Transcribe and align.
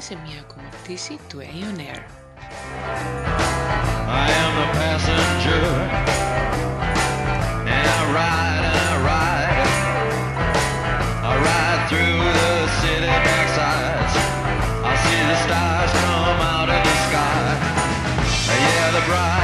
σε 0.00 0.18
μια 0.24 0.38
ακόμα 0.40 0.68
πτήση 0.82 1.18
του 1.28 1.38
Aeon 1.40 1.78
Air. 1.88 2.00
I 4.24 4.26
am 4.42 4.52
the 4.60 4.68
passenger, 4.80 5.64
and 7.74 7.86
I 7.98 8.02
ride 8.16 8.64
and 8.70 8.78
I 8.94 8.96
ride. 9.10 9.68
I 11.30 11.32
ride 11.48 11.82
through 11.90 12.20
the 12.40 12.52
city 12.80 13.14
backsides. 13.26 14.14
I 14.90 14.92
see 15.04 15.22
the 15.30 15.38
stars 15.44 15.92
come 16.04 16.40
out 16.54 16.68
of 16.76 16.80
the 16.88 16.96
sky. 17.06 17.44
Yeah, 18.64 18.86
the 18.96 19.02
bright 19.10 19.39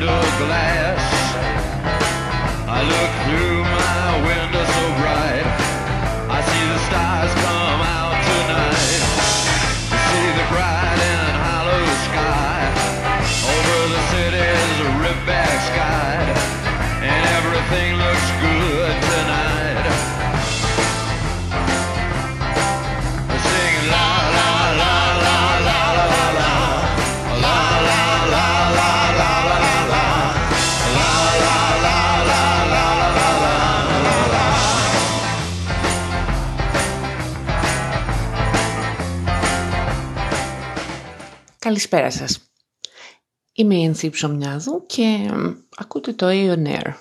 under 0.00 0.28
glass. 0.38 1.00
I 2.68 2.82
look 2.86 3.12
through 3.24 3.47
Καλησπέρα 41.78 42.10
σας. 42.10 42.50
Είμαι 43.52 43.74
η 43.74 43.84
Ενθή 43.84 44.10
Ψωμιάδου 44.10 44.84
και 44.86 45.30
μ, 45.32 45.54
ακούτε 45.76 46.12
το 46.12 46.26
Aeon 46.30 46.66
Air. 46.66 46.92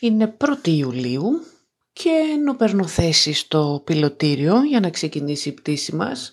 Είναι 0.00 0.36
1η 0.38 0.68
Ιουλίου 0.68 1.30
και 1.92 2.10
ενώ 2.32 2.54
παίρνω 2.54 2.86
θέση 2.86 3.32
στο 3.32 3.82
πιλωτήριο 3.84 4.62
για 4.62 4.80
να 4.80 4.90
ξεκινήσει 4.90 5.48
η 5.48 5.52
πτήση 5.52 5.94
μας, 5.94 6.32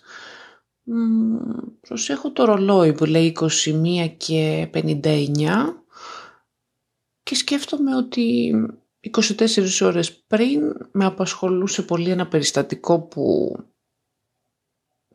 μ, 0.83 1.35
προσέχω 1.79 2.31
το 2.31 2.45
ρολόι 2.45 2.93
που 2.93 3.05
λέει 3.05 3.35
21 3.39 4.13
και 4.17 4.69
59 4.73 5.83
και 7.23 7.35
σκέφτομαι 7.35 7.95
ότι 7.95 8.53
24 9.11 9.81
ώρες 9.81 10.13
πριν 10.13 10.61
με 10.91 11.05
απασχολούσε 11.05 11.81
πολύ 11.81 12.09
ένα 12.09 12.27
περιστατικό 12.27 12.99
που 12.99 13.55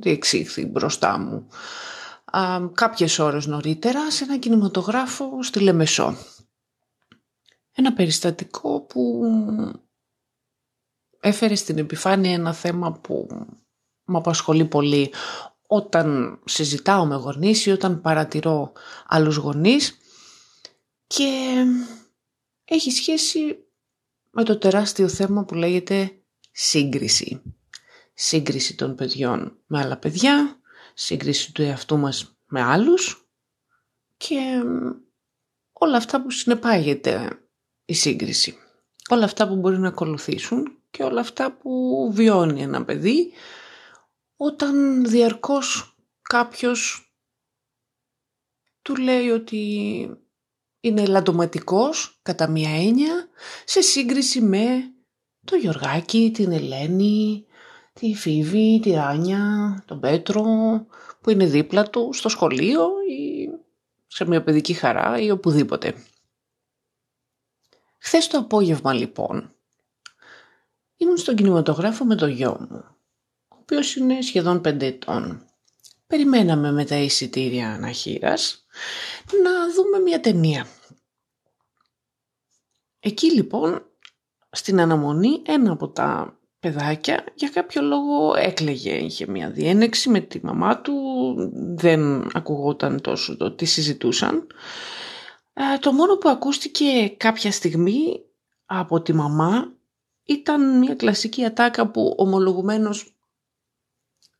διεξήχθη 0.03 0.67
μπροστά 0.67 1.19
μου. 1.19 1.49
Α, 2.25 2.69
κάποιες 2.73 3.19
ώρες 3.19 3.47
νωρίτερα 3.47 4.11
σε 4.11 4.25
ένα 4.25 4.39
κινηματογράφο 4.39 5.43
στη 5.43 5.61
Λεμεσό. 5.61 6.17
Ένα 7.73 7.93
περιστατικό 7.93 8.81
που 8.81 9.23
έφερε 11.21 11.55
στην 11.55 11.79
επιφάνεια 11.79 12.33
ένα 12.33 12.53
θέμα 12.53 12.93
που 12.93 13.27
με 14.05 14.19
απασχολεί 14.19 14.65
πολύ. 14.65 15.13
Όταν 15.67 16.39
συζητάω 16.45 17.07
με 17.07 17.15
γονείς 17.15 17.67
ή 17.67 17.71
όταν 17.71 18.01
παρατηρώ 18.01 18.73
άλλους 19.07 19.37
γονείς 19.37 19.99
και 21.07 21.55
έχει 22.65 22.91
σχέση 22.91 23.57
με 24.31 24.45
το 24.45 24.59
τεράστιο 24.59 25.09
θέμα 25.09 25.45
που 25.45 25.55
λέγεται 25.55 26.23
σύγκριση 26.51 27.43
σύγκριση 28.15 28.75
των 28.75 28.95
παιδιών 28.95 29.59
με 29.67 29.79
άλλα 29.79 29.97
παιδιά, 29.97 30.61
σύγκριση 30.95 31.53
του 31.53 31.63
εαυτού 31.63 31.99
μας 31.99 32.37
με 32.47 32.63
άλλους 32.63 33.29
και 34.17 34.63
μ, 34.65 34.91
όλα 35.73 35.97
αυτά 35.97 36.23
που 36.23 36.31
συνεπάγεται 36.31 37.39
η 37.85 37.95
σύγκριση. 37.95 38.57
Όλα 39.09 39.25
αυτά 39.25 39.49
που 39.49 39.57
μπορεί 39.57 39.79
να 39.79 39.89
ακολουθήσουν 39.89 40.79
και 40.91 41.03
όλα 41.03 41.21
αυτά 41.21 41.53
που 41.53 42.09
βιώνει 42.13 42.63
ένα 42.63 42.85
παιδί 42.85 43.33
όταν 44.37 45.05
διαρκώς 45.05 45.97
κάποιος 46.23 47.13
του 48.83 48.97
λέει 48.97 49.29
ότι 49.29 49.61
είναι 50.81 51.07
λαντοματικός 51.07 52.19
κατά 52.23 52.49
μία 52.49 52.71
έννοια 52.71 53.29
σε 53.65 53.81
σύγκριση 53.81 54.41
με 54.41 54.93
το 55.45 55.57
Γιωργάκη, 55.57 56.31
την 56.35 56.53
Ελένη, 56.53 57.47
τη 57.93 58.15
Φίβη, 58.15 58.81
τη 58.83 58.91
Ράνια, 58.91 59.83
τον 59.87 60.01
Πέτρο 60.01 60.43
που 61.21 61.31
είναι 61.31 61.47
δίπλα 61.47 61.91
του 61.91 62.11
στο 62.13 62.29
σχολείο 62.29 62.89
ή 63.09 63.49
σε 64.07 64.25
μια 64.25 64.43
παιδική 64.43 64.73
χαρά 64.73 65.19
ή 65.19 65.31
οπουδήποτε. 65.31 65.95
Χθες 67.99 68.27
το 68.27 68.39
απόγευμα 68.39 68.93
λοιπόν 68.93 69.55
ήμουν 70.97 71.17
στον 71.17 71.37
κινηματογράφο 71.37 72.05
με 72.05 72.15
το 72.15 72.27
γιο 72.27 72.57
μου, 72.71 72.85
ο 73.49 73.57
οποίος 73.61 73.97
είναι 73.97 74.21
σχεδόν 74.21 74.61
πέντε 74.61 74.87
ετών. 74.87 75.47
Περιμέναμε 76.07 76.73
με 76.73 76.85
τα 76.85 76.97
εισιτήρια 76.97 77.73
αναχείρας 77.73 78.67
να 79.43 79.73
δούμε 79.73 79.99
μια 79.99 80.21
ταινία. 80.21 80.67
Εκεί 83.01 83.33
λοιπόν 83.33 83.87
στην 84.51 84.81
αναμονή 84.81 85.43
ένα 85.47 85.73
από 85.73 85.89
τα 85.89 86.39
παιδάκια 86.63 87.25
για 87.35 87.49
κάποιο 87.49 87.83
λόγο 87.83 88.35
έκλαιγε. 88.35 88.95
Είχε 88.95 89.27
μια 89.27 89.51
διένεξη 89.51 90.09
με 90.09 90.21
τη 90.21 90.41
μαμά 90.43 90.81
του, 90.81 90.95
δεν 91.77 92.31
ακουγόταν 92.37 93.01
τόσο 93.01 93.37
το 93.37 93.53
τι 93.53 93.65
συζητούσαν. 93.65 94.47
Ε, 95.53 95.79
το 95.79 95.93
μόνο 95.93 96.17
που 96.17 96.29
ακούστηκε 96.29 97.09
κάποια 97.09 97.53
στιγμή 97.53 98.21
από 98.65 99.03
τη 99.03 99.13
μαμά 99.13 99.73
ήταν 100.25 100.79
μια 100.79 100.95
κλασική 100.95 101.45
ατάκα 101.45 101.91
που 101.91 102.15
ομολογουμένως 102.19 103.17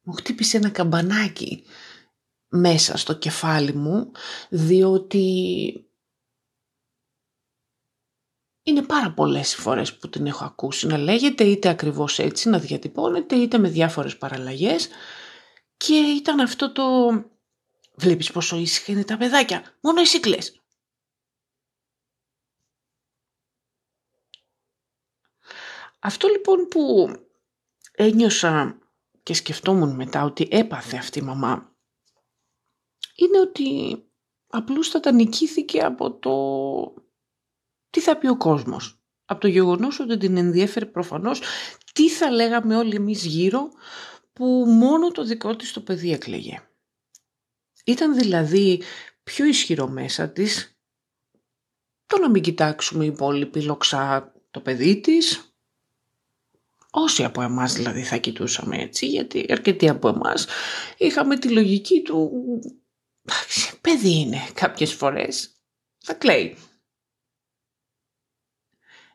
μου 0.03 0.13
χτύπησε 0.13 0.57
ένα 0.57 0.69
καμπανάκι 0.69 1.65
μέσα 2.49 2.97
στο 2.97 3.13
κεφάλι 3.13 3.75
μου 3.75 4.11
διότι 4.49 5.25
είναι 8.63 8.83
πάρα 8.83 9.13
πολλές 9.13 9.55
οι 9.55 9.57
φορές 9.57 9.97
που 9.97 10.09
την 10.09 10.27
έχω 10.27 10.45
ακούσει 10.45 10.87
να 10.87 10.99
λέγεται 10.99 11.45
είτε 11.45 11.69
ακριβώς 11.69 12.19
έτσι 12.19 12.49
να 12.49 12.59
διατυπώνεται 12.59 13.37
είτε 13.37 13.59
με 13.59 13.69
διάφορες 13.69 14.17
παραλλαγές 14.17 14.89
και 15.77 15.95
ήταν 15.95 16.41
αυτό 16.41 16.73
το 16.73 16.85
βλέπεις 17.95 18.31
πόσο 18.31 18.57
ήσυχα 18.57 18.93
είναι 18.93 19.05
τα 19.05 19.17
παιδάκια 19.17 19.77
μόνο 19.81 20.01
εσύ 20.01 20.21
κλαις. 20.21 20.57
Αυτό 25.99 26.29
λοιπόν 26.29 26.69
που 26.69 27.13
ένιωσα 27.93 28.79
και 29.23 29.35
σκεφτόμουν 29.35 29.95
μετά 29.95 30.25
ότι 30.25 30.49
έπαθε 30.51 30.97
αυτή 30.97 31.19
η 31.19 31.23
μαμά 31.23 31.77
είναι 33.15 33.41
ότι 33.41 33.99
απλούστατα 34.47 35.13
νικήθηκε 35.13 35.83
από 35.85 36.19
το 36.19 36.33
τι 37.93 38.01
θα 38.01 38.17
πει 38.17 38.27
ο 38.27 38.37
κόσμος; 38.37 38.99
Από 39.25 39.41
το 39.41 39.49
γεγονός 39.49 40.01
ότι 40.01 40.17
την 40.17 40.37
ενδιέφερε 40.37 40.87
προφανώς 40.87 41.41
τι 41.93 42.09
θα 42.09 42.31
λέγαμε 42.31 42.77
όλοι 42.77 42.95
εμείς 42.95 43.25
γύρω 43.25 43.69
που 44.33 44.45
μόνο 44.69 45.11
το 45.11 45.25
δικό 45.25 45.57
της 45.57 45.73
το 45.73 45.81
παιδί 45.81 46.13
έκλαιγε. 46.13 46.63
Ήταν 47.85 48.15
δηλαδή 48.15 48.83
πιο 49.23 49.45
ισχυρό 49.45 49.89
μέσα 49.89 50.29
της 50.29 50.77
το 52.07 52.19
να 52.19 52.31
μην 52.31 52.43
κοιτάξουμε 52.43 53.05
οι 53.05 53.07
υπόλοιποι 53.07 53.63
λοξά 53.63 54.33
το 54.51 54.61
παιδί 54.61 55.01
της. 55.01 55.55
Όσοι 56.91 57.25
από 57.25 57.43
εμάς 57.43 57.73
δηλαδή 57.73 58.03
θα 58.03 58.17
κοιτούσαμε 58.17 58.77
έτσι, 58.77 59.07
γιατί 59.07 59.47
αρκετοί 59.49 59.89
από 59.89 60.09
εμάς 60.09 60.47
είχαμε 60.97 61.39
τη 61.39 61.49
λογική 61.49 62.03
του 62.03 62.31
«Εντάξει, 63.25 63.81
παιδί 63.81 64.19
είναι 64.21 64.39
κάποιες 64.55 64.93
φορές, 64.93 65.53
θα 65.99 66.15
κλαίει. 66.15 66.57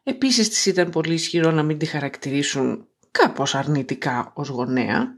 Επίσης 0.10 0.50
της 0.50 0.66
ήταν 0.66 0.90
πολύ 0.90 1.14
ισχυρό 1.14 1.52
να 1.52 1.64
μην 1.64 1.78
τη 1.78 1.86
χαρακτηρίσουν 1.86 2.88
κάπως 3.12 3.56
αρνητικά 3.56 4.32
ως 4.36 4.48
γονέα. 4.48 5.18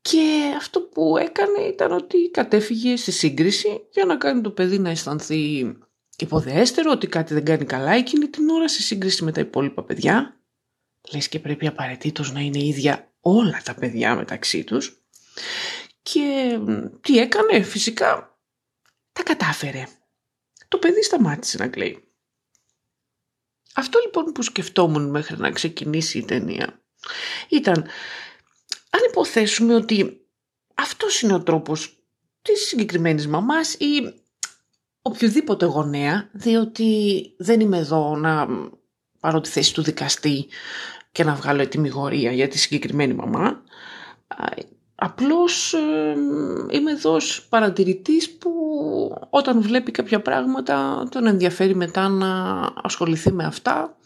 Και 0.00 0.54
αυτό 0.56 0.80
που 0.80 1.16
έκανε 1.16 1.60
ήταν 1.60 1.92
ότι 1.92 2.30
κατέφυγε 2.30 2.96
στη 2.96 3.10
σύγκριση 3.10 3.86
για 3.90 4.04
να 4.04 4.16
κάνει 4.16 4.40
το 4.40 4.50
παιδί 4.50 4.78
να 4.78 4.90
αισθανθεί 4.90 5.72
υποδέστερο 6.18 6.90
ότι 6.90 7.06
κάτι 7.06 7.34
δεν 7.34 7.44
κάνει 7.44 7.64
καλά 7.64 7.92
εκείνη 7.92 8.28
την 8.28 8.48
ώρα 8.48 8.68
σε 8.68 8.82
σύγκριση 8.82 9.24
με 9.24 9.32
τα 9.32 9.40
υπόλοιπα 9.40 9.84
παιδιά. 9.84 10.40
Λες 11.12 11.28
και 11.28 11.38
πρέπει 11.38 11.66
απαραίτητος 11.66 12.32
να 12.32 12.40
είναι 12.40 12.64
ίδια 12.64 13.12
όλα 13.20 13.60
τα 13.64 13.74
παιδιά 13.74 14.14
μεταξύ 14.14 14.64
τους. 14.64 15.02
Και 16.02 16.58
τι 17.00 17.18
έκανε, 17.18 17.62
φυσικά 17.62 18.38
τα 19.12 19.22
κατάφερε. 19.22 19.86
Το 20.68 20.78
παιδί 20.78 21.02
σταμάτησε 21.02 21.58
να 21.58 21.68
κλαίει. 21.68 22.09
Αυτό 23.74 23.98
λοιπόν 24.04 24.24
που 24.24 24.42
σκεφτόμουν 24.42 25.10
μέχρι 25.10 25.38
να 25.38 25.50
ξεκινήσει 25.50 26.18
η 26.18 26.24
ταινία 26.24 26.80
ήταν 27.48 27.76
αν 28.90 29.00
υποθέσουμε 29.08 29.74
ότι 29.74 30.26
αυτός 30.74 31.20
είναι 31.20 31.34
ο 31.34 31.42
τρόπος 31.42 31.98
της 32.42 32.66
συγκεκριμένης 32.66 33.26
μαμάς 33.26 33.74
ή 33.74 34.22
οποιοδήποτε 35.02 35.66
γονέα, 35.66 36.28
διότι 36.32 37.22
δεν 37.38 37.60
είμαι 37.60 37.78
εδώ 37.78 38.16
να 38.16 38.46
πάρω 39.20 39.40
τη 39.40 39.48
θέση 39.48 39.74
του 39.74 39.82
δικαστή 39.82 40.46
και 41.12 41.24
να 41.24 41.34
βγάλω 41.34 41.62
ετοιμιγορία 41.62 42.32
για 42.32 42.48
τη 42.48 42.58
συγκεκριμένη 42.58 43.14
μαμά. 43.14 43.62
Απλώς 45.02 45.74
είμαι 46.70 46.90
εδώ 46.90 47.14
ως 47.14 47.46
παρατηρητής 47.48 48.30
που 48.30 48.50
όταν 49.30 49.62
βλέπει 49.62 49.90
κάποια 49.90 50.20
πράγματα 50.22 51.06
τον 51.10 51.26
ενδιαφέρει 51.26 51.74
μετά 51.74 52.08
να 52.08 52.60
ασχοληθεί 52.82 53.32
με 53.32 53.44
αυτά 53.44 53.96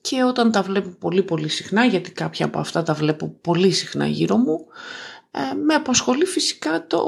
και 0.00 0.22
όταν 0.22 0.50
τα 0.52 0.62
βλέπω 0.62 0.88
πολύ 0.88 1.22
πολύ 1.22 1.48
συχνά, 1.48 1.84
γιατί 1.84 2.12
κάποια 2.12 2.46
από 2.46 2.58
αυτά 2.58 2.82
τα 2.82 2.94
βλέπω 2.94 3.28
πολύ 3.40 3.70
συχνά 3.70 4.06
γύρω 4.06 4.36
μου, 4.36 4.66
ε, 5.30 5.54
με 5.54 5.74
απασχολεί 5.74 6.24
φυσικά 6.24 6.86
το 6.86 7.02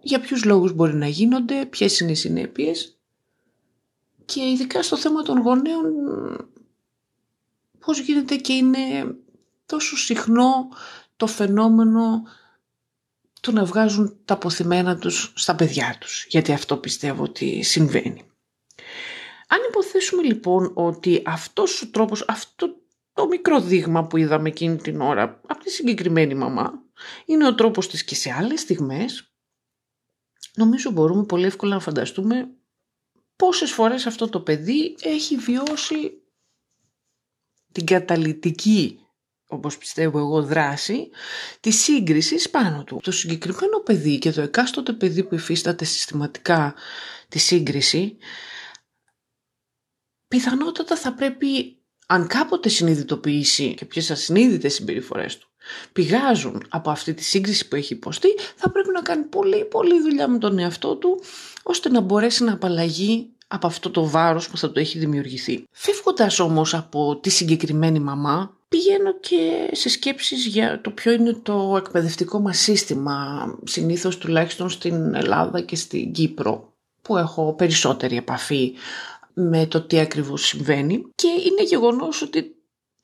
για 0.00 0.20
ποιους 0.20 0.44
λόγους 0.44 0.72
μπορεί 0.72 0.94
να 0.94 1.06
γίνονται, 1.06 1.66
ποιες 1.66 2.00
είναι 2.00 2.10
οι 2.10 2.14
συνέπειες 2.14 2.98
και 4.24 4.40
ειδικά 4.40 4.82
στο 4.82 4.96
θέμα 4.96 5.22
των 5.22 5.38
γονέων 5.38 5.84
πώς 7.78 8.00
γίνεται 8.00 8.36
και 8.36 8.52
είναι 8.52 8.78
τόσο 9.66 9.96
συχνό 9.96 10.68
το 11.16 11.26
φαινόμενο 11.26 12.22
του 13.44 13.52
να 13.52 13.64
βγάζουν 13.64 14.18
τα 14.24 14.34
αποθυμένα 14.34 14.98
τους 14.98 15.32
στα 15.36 15.54
παιδιά 15.54 15.96
τους, 16.00 16.26
γιατί 16.28 16.52
αυτό 16.52 16.76
πιστεύω 16.76 17.22
ότι 17.22 17.62
συμβαίνει. 17.62 18.22
Αν 19.48 19.58
υποθέσουμε 19.68 20.22
λοιπόν 20.22 20.70
ότι 20.74 21.22
αυτός 21.26 21.82
ο 21.82 21.90
τρόπος, 21.90 22.24
αυτό 22.28 22.76
το 23.12 23.26
μικρό 23.26 23.60
δείγμα 23.60 24.06
που 24.06 24.16
είδαμε 24.16 24.48
εκείνη 24.48 24.76
την 24.76 25.00
ώρα 25.00 25.40
από 25.46 25.62
τη 25.62 25.70
συγκεκριμένη 25.70 26.34
μαμά, 26.34 26.72
είναι 27.24 27.46
ο 27.46 27.54
τρόπος 27.54 27.88
της 27.88 28.04
και 28.04 28.14
σε 28.14 28.32
άλλες 28.32 28.60
στιγμές, 28.60 29.32
νομίζω 30.54 30.90
μπορούμε 30.90 31.24
πολύ 31.24 31.46
εύκολα 31.46 31.74
να 31.74 31.80
φανταστούμε 31.80 32.48
πόσες 33.36 33.72
φορές 33.72 34.06
αυτό 34.06 34.28
το 34.28 34.40
παιδί 34.40 34.96
έχει 35.02 35.36
βιώσει 35.36 36.22
την 37.72 37.86
καταλητική 37.86 39.03
όπως 39.46 39.78
πιστεύω 39.78 40.18
εγώ 40.18 40.42
δράση 40.42 41.10
της 41.60 41.82
σύγκρισης 41.82 42.50
πάνω 42.50 42.84
του. 42.84 43.00
Το 43.02 43.10
συγκεκριμένο 43.10 43.80
παιδί 43.84 44.18
και 44.18 44.32
το 44.32 44.40
εκάστοτε 44.40 44.92
παιδί 44.92 45.24
που 45.24 45.34
υφίσταται 45.34 45.84
συστηματικά 45.84 46.74
τη 47.28 47.38
σύγκριση 47.38 48.16
πιθανότατα 50.28 50.96
θα 50.96 51.12
πρέπει 51.12 51.78
αν 52.06 52.26
κάποτε 52.26 52.68
συνειδητοποιήσει 52.68 53.74
και 53.74 53.84
ποιες 53.84 54.10
ασυνείδητες 54.10 54.74
συμπεριφορές 54.74 55.38
του 55.38 55.48
πηγάζουν 55.92 56.66
από 56.68 56.90
αυτή 56.90 57.14
τη 57.14 57.24
σύγκριση 57.24 57.68
που 57.68 57.76
έχει 57.76 57.92
υποστεί, 57.92 58.28
θα 58.56 58.70
πρέπει 58.70 58.90
να 58.90 59.02
κάνει 59.02 59.22
πολύ 59.22 59.64
πολύ 59.64 60.00
δουλειά 60.00 60.28
με 60.28 60.38
τον 60.38 60.58
εαυτό 60.58 60.96
του, 60.96 61.22
ώστε 61.62 61.88
να 61.88 62.00
μπορέσει 62.00 62.44
να 62.44 62.52
απαλλαγεί 62.52 63.28
από 63.46 63.66
αυτό 63.66 63.90
το 63.90 64.08
βάρος 64.08 64.48
που 64.48 64.58
θα 64.58 64.70
του 64.70 64.78
έχει 64.78 64.98
δημιουργηθεί. 64.98 65.64
Φεύγοντας 65.70 66.38
όμως 66.38 66.74
από 66.74 67.16
τη 67.16 67.30
συγκεκριμένη 67.30 67.98
μαμά, 67.98 68.56
πηγαίνω 68.74 69.18
και 69.18 69.70
σε 69.72 69.88
σκέψεις 69.88 70.46
για 70.46 70.80
το 70.80 70.90
ποιο 70.90 71.12
είναι 71.12 71.32
το 71.32 71.74
εκπαιδευτικό 71.76 72.40
μας 72.40 72.58
σύστημα, 72.58 73.46
συνήθως 73.64 74.18
τουλάχιστον 74.18 74.70
στην 74.70 75.14
Ελλάδα 75.14 75.60
και 75.60 75.76
στην 75.76 76.12
Κύπρο, 76.12 76.72
που 77.02 77.16
έχω 77.16 77.54
περισσότερη 77.54 78.16
επαφή 78.16 78.74
με 79.34 79.66
το 79.66 79.80
τι 79.80 79.98
ακριβώς 79.98 80.46
συμβαίνει 80.46 81.04
και 81.14 81.28
είναι 81.28 81.62
γεγονός 81.62 82.22
ότι 82.22 82.56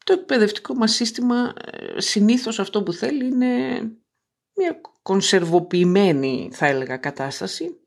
το 0.05 0.13
εκπαιδευτικό 0.13 0.75
μας 0.75 0.93
σύστημα 0.95 1.53
ε, 1.65 2.01
συνήθως 2.01 2.59
αυτό 2.59 2.83
που 2.83 2.93
θέλει 2.93 3.27
είναι 3.27 3.79
μια 4.57 4.81
κονσερβοποιημένη 5.03 6.51
θα 6.53 6.67
έλεγα 6.67 6.97
κατάσταση. 6.97 7.81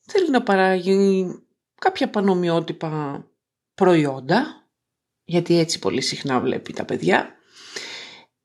Θέλει 0.00 0.30
να 0.30 0.42
παράγει 0.42 1.26
κάποια 1.80 2.10
πανομοιότυπα 2.10 3.24
προϊόντα, 3.74 4.65
γιατί 5.26 5.58
έτσι 5.58 5.78
πολύ 5.78 6.00
συχνά 6.00 6.40
βλέπει 6.40 6.72
τα 6.72 6.84
παιδιά, 6.84 7.34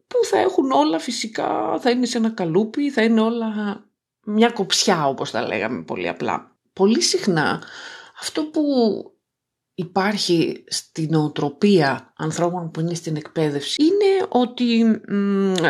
που 0.07 0.25
θα 0.25 0.39
έχουν 0.39 0.71
όλα 0.71 0.99
φυσικά, 0.99 1.79
θα 1.79 1.89
είναι 1.89 2.05
σε 2.05 2.17
ένα 2.17 2.29
καλούπι, 2.29 2.89
θα 2.89 3.03
είναι 3.03 3.21
όλα 3.21 3.49
μια 4.25 4.49
κοψιά 4.49 5.07
όπως 5.07 5.31
τα 5.31 5.47
λέγαμε 5.47 5.83
πολύ 5.83 6.07
απλά. 6.07 6.55
Πολύ 6.73 7.01
συχνά 7.01 7.63
αυτό 8.21 8.45
που 8.45 8.61
υπάρχει 9.73 10.63
στην 10.67 11.15
οτροπία 11.15 12.13
ανθρώπων 12.17 12.71
που 12.71 12.79
είναι 12.79 12.93
στην 12.93 13.15
εκπαίδευση 13.15 13.83
είναι 13.83 14.27
ότι 14.29 15.01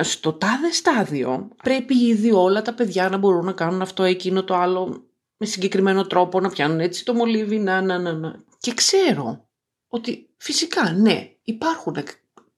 στο 0.04 0.34
τάδε 0.34 0.72
στάδιο 0.72 1.50
πρέπει 1.64 1.98
ήδη 1.98 2.32
όλα 2.32 2.62
τα 2.62 2.74
παιδιά 2.74 3.10
να 3.10 3.18
μπορούν 3.18 3.46
να 3.46 3.52
κάνουν 3.54 3.82
αυτό, 3.82 4.04
εκείνο, 4.04 4.44
το 4.44 4.56
άλλο 4.56 5.06
με 5.38 5.46
συγκεκριμένο 5.46 6.08
τρόπο, 6.08 6.40
να 6.40 6.50
πιάνουν 6.50 6.80
έτσι 6.80 7.06
το 7.06 7.14
μολύβι, 7.14 7.60
να, 7.60 7.82
να, 7.82 8.00
να, 8.00 8.14
να. 8.14 8.44
Και 8.60 8.74
ξέρω 8.74 9.50
ότι 9.94 10.30
φυσικά 10.38 10.92
ναι, 10.92 11.32
υπάρχουν 11.44 11.96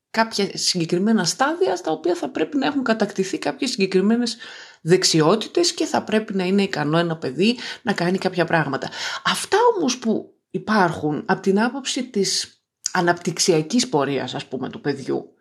κάποια 0.09 0.49
συγκεκριμένα 0.53 1.25
στάδια 1.25 1.75
στα 1.75 1.91
οποία 1.91 2.15
θα 2.15 2.29
πρέπει 2.29 2.57
να 2.57 2.65
έχουν 2.65 2.83
κατακτηθεί 2.83 3.37
κάποιες 3.37 3.69
συγκεκριμένες 3.69 4.37
δεξιότητες 4.81 5.73
και 5.73 5.85
θα 5.85 6.03
πρέπει 6.03 6.33
να 6.33 6.43
είναι 6.43 6.61
ικανό 6.61 6.97
ένα 6.97 7.17
παιδί 7.17 7.57
να 7.81 7.93
κάνει 7.93 8.17
κάποια 8.17 8.45
πράγματα. 8.45 8.89
Αυτά 9.25 9.57
όμως 9.75 9.97
που 9.97 10.33
υπάρχουν 10.49 11.23
από 11.25 11.41
την 11.41 11.61
άποψη 11.61 12.03
της 12.03 12.61
αναπτυξιακής 12.91 13.89
πορείας 13.89 14.35
ας 14.35 14.45
πούμε 14.45 14.69
του 14.69 14.81
παιδιού 14.81 15.33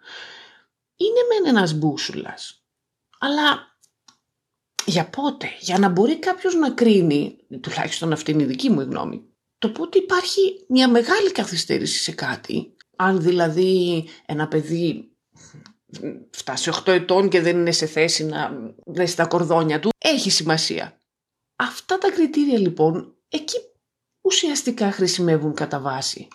είναι 0.97 1.21
μεν 1.29 1.57
ένας 1.57 1.73
μπούσουλας 1.73 2.65
αλλά 3.19 3.77
για 4.85 5.09
πότε, 5.09 5.49
για 5.61 5.79
να 5.79 5.89
μπορεί 5.89 6.19
κάποιος 6.19 6.55
να 6.55 6.71
κρίνει, 6.71 7.39
τουλάχιστον 7.61 8.13
αυτή 8.13 8.31
είναι 8.31 8.43
η 8.43 8.47
δική 8.47 8.71
μου 8.71 8.81
γνώμη, 8.81 9.32
το 9.63 9.71
πότε 9.71 9.99
υπάρχει 9.99 10.65
μια 10.69 10.89
μεγάλη 10.89 11.33
καθυστέρηση 11.33 12.03
σε 12.03 12.13
κάτι, 12.13 12.77
αν 12.97 13.21
δηλαδή 13.21 14.05
ένα 14.27 14.49
παιδί 14.49 15.11
φτάσει 16.31 16.71
8 16.85 16.93
ετών 16.93 17.29
και 17.29 17.41
δεν 17.41 17.57
είναι 17.59 17.73
σε 17.73 17.87
θέση 17.87 18.25
να 18.25 18.51
δέσει 18.87 19.17
τα 19.17 19.27
κορδόνια 19.27 19.81
του, 19.81 19.91
έχει 19.99 20.31
σημασία. 20.31 20.99
Αυτά 21.57 21.99
τα 21.99 22.11
κριτήρια 22.11 22.59
λοιπόν, 22.59 23.15
εκεί 23.29 23.57
ουσιαστικά 24.21 24.91
χρησιμεύουν 24.91 25.55
κατά 25.55 25.81
βάση. 25.81 26.29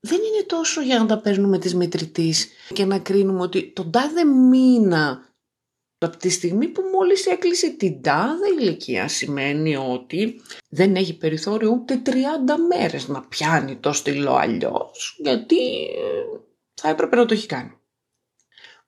Δεν 0.00 0.18
είναι 0.18 0.44
τόσο 0.46 0.80
για 0.80 0.98
να 0.98 1.06
τα 1.06 1.18
παίρνουμε 1.18 1.58
τις 1.58 1.74
μετρητής 1.74 2.48
και 2.72 2.84
να 2.84 2.98
κρίνουμε 2.98 3.40
ότι 3.42 3.72
τον 3.72 3.90
τάδε 3.90 4.24
μήνα 4.24 5.29
από 6.06 6.16
τη 6.16 6.28
στιγμή 6.28 6.68
που 6.68 6.82
μόλις 6.92 7.26
έκλεισε 7.26 7.70
την 7.70 8.02
τάδε 8.02 8.48
ηλικία 8.60 9.08
σημαίνει 9.08 9.76
ότι 9.76 10.40
δεν 10.68 10.96
έχει 10.96 11.16
περιθώριο 11.16 11.70
ούτε 11.70 12.02
30 12.04 12.10
μέρες 12.68 13.08
να 13.08 13.20
πιάνει 13.22 13.76
το 13.76 13.92
στυλό 13.92 14.34
αλλιώς, 14.34 15.16
γιατί 15.18 15.84
ε, 15.84 16.38
θα 16.74 16.88
έπρεπε 16.88 17.16
να 17.16 17.26
το 17.26 17.34
έχει 17.34 17.46
κάνει. 17.46 17.78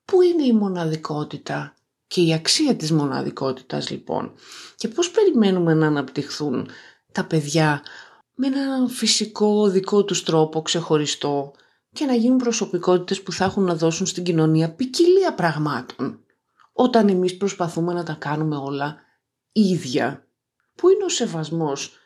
Πού 0.05 0.23
είναι 0.23 0.45
η 0.45 0.53
μοναδικότητα 0.53 1.75
και 2.07 2.21
η 2.21 2.33
αξία 2.33 2.77
της 2.77 2.93
μοναδικότητας 2.93 3.91
λοιπόν; 3.91 4.35
Και 4.77 4.89
πώς 4.89 5.11
περιμένουμε 5.11 5.75
να 5.75 5.87
αναπτυχθούν 5.87 6.69
τα 7.13 7.25
παιδιά 7.25 7.83
με 8.35 8.47
έναν 8.47 8.89
φυσικό 8.89 9.69
δικό 9.69 10.05
τους 10.05 10.23
τρόπο 10.23 10.63
ξεχωριστό 10.63 11.53
και 11.93 12.05
να 12.05 12.15
γίνουν 12.15 12.39
προσωπικότητες 12.39 13.23
που 13.23 13.33
θα 13.33 13.45
έχουν 13.45 13.65
να 13.65 13.75
δώσουν 13.75 14.07
στην 14.07 14.23
κοινωνία 14.23 14.75
ποικιλία 14.75 15.35
πραγμάτων; 15.35 16.22
Όταν 16.73 17.09
εμείς 17.09 17.37
προσπαθούμε 17.37 17.93
να 17.93 18.05
τα 18.05 18.15
κάνουμε 18.15 18.57
όλα 18.57 18.97
ίδια. 19.53 20.27
Πού 20.75 20.89
είναι 20.89 21.05
ο 21.05 21.09
σεβασμός 21.09 21.97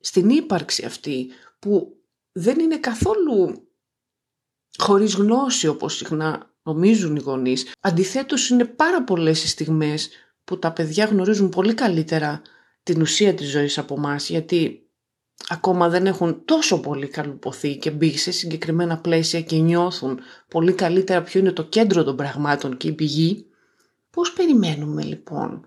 στην 0.00 0.30
ύπαρξη 0.30 0.84
αυτή 0.84 1.30
που 1.58 1.96
δεν 2.32 2.58
είναι 2.58 2.78
καθόλου 2.78 3.68
χωρίς 4.78 5.14
γνώση 5.14 5.66
όπως 5.66 5.96
συχνά 5.96 6.50
νομίζουν 6.62 7.16
οι 7.16 7.20
γονείς. 7.20 7.72
Αντιθέτως 7.80 8.48
είναι 8.48 8.64
πάρα 8.64 9.04
πολλές 9.04 9.44
οι 9.44 9.48
στιγμές 9.48 10.08
που 10.44 10.58
τα 10.58 10.72
παιδιά 10.72 11.04
γνωρίζουν 11.04 11.48
πολύ 11.48 11.74
καλύτερα 11.74 12.42
την 12.82 13.00
ουσία 13.00 13.34
της 13.34 13.50
ζωής 13.50 13.78
από 13.78 13.94
εμάς, 13.94 14.28
γιατί 14.28 14.86
ακόμα 15.48 15.88
δεν 15.88 16.06
έχουν 16.06 16.44
τόσο 16.44 16.80
πολύ 16.80 17.08
καλουποθεί 17.08 17.76
και 17.76 17.90
μπει 17.90 18.16
σε 18.16 18.30
συγκεκριμένα 18.30 18.98
πλαίσια 18.98 19.40
και 19.40 19.56
νιώθουν 19.56 20.20
πολύ 20.48 20.72
καλύτερα 20.72 21.22
ποιο 21.22 21.40
είναι 21.40 21.52
το 21.52 21.64
κέντρο 21.64 22.04
των 22.04 22.16
πραγμάτων 22.16 22.76
και 22.76 22.88
η 22.88 22.92
πηγή. 22.92 23.46
Πώς 24.16 24.32
περιμένουμε 24.32 25.02
λοιπόν 25.02 25.66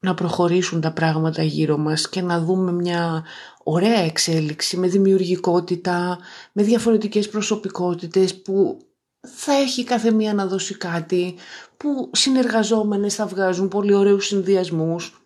να 0.00 0.14
προχωρήσουν 0.14 0.80
τα 0.80 0.92
πράγματα 0.92 1.42
γύρω 1.42 1.76
μας 1.76 2.08
και 2.08 2.22
να 2.22 2.40
δούμε 2.40 2.72
μια 2.72 3.24
ωραία 3.62 4.00
εξέλιξη 4.00 4.76
με 4.76 4.88
δημιουργικότητα, 4.88 6.18
με 6.52 6.62
διαφορετικές 6.62 7.28
προσωπικότητες 7.28 8.42
που 8.42 8.78
θα 9.26 9.52
έχει 9.52 9.84
κάθε 9.84 10.10
μία 10.10 10.34
να 10.34 10.46
δώσει 10.46 10.76
κάτι, 10.76 11.34
που 11.76 12.10
συνεργαζόμενες 12.12 13.14
θα 13.14 13.26
βγάζουν 13.26 13.68
πολύ 13.68 13.94
ωραίους 13.94 14.26
συνδυασμούς. 14.26 15.22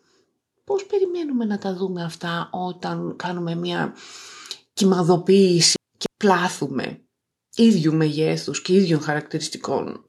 Πώς 0.65 0.87
περιμένουμε 0.87 1.45
να 1.45 1.59
τα 1.59 1.75
δούμε 1.75 2.03
αυτά 2.03 2.49
όταν 2.53 3.17
κάνουμε 3.17 3.55
μια 3.55 3.95
κυμαδοποίηση 4.73 5.75
και 5.97 6.07
πλάθουμε 6.17 7.01
ίδιου 7.57 7.95
μεγέθους 7.95 8.63
και 8.63 8.75
ίδιων 8.75 9.01
χαρακτηριστικών 9.01 10.05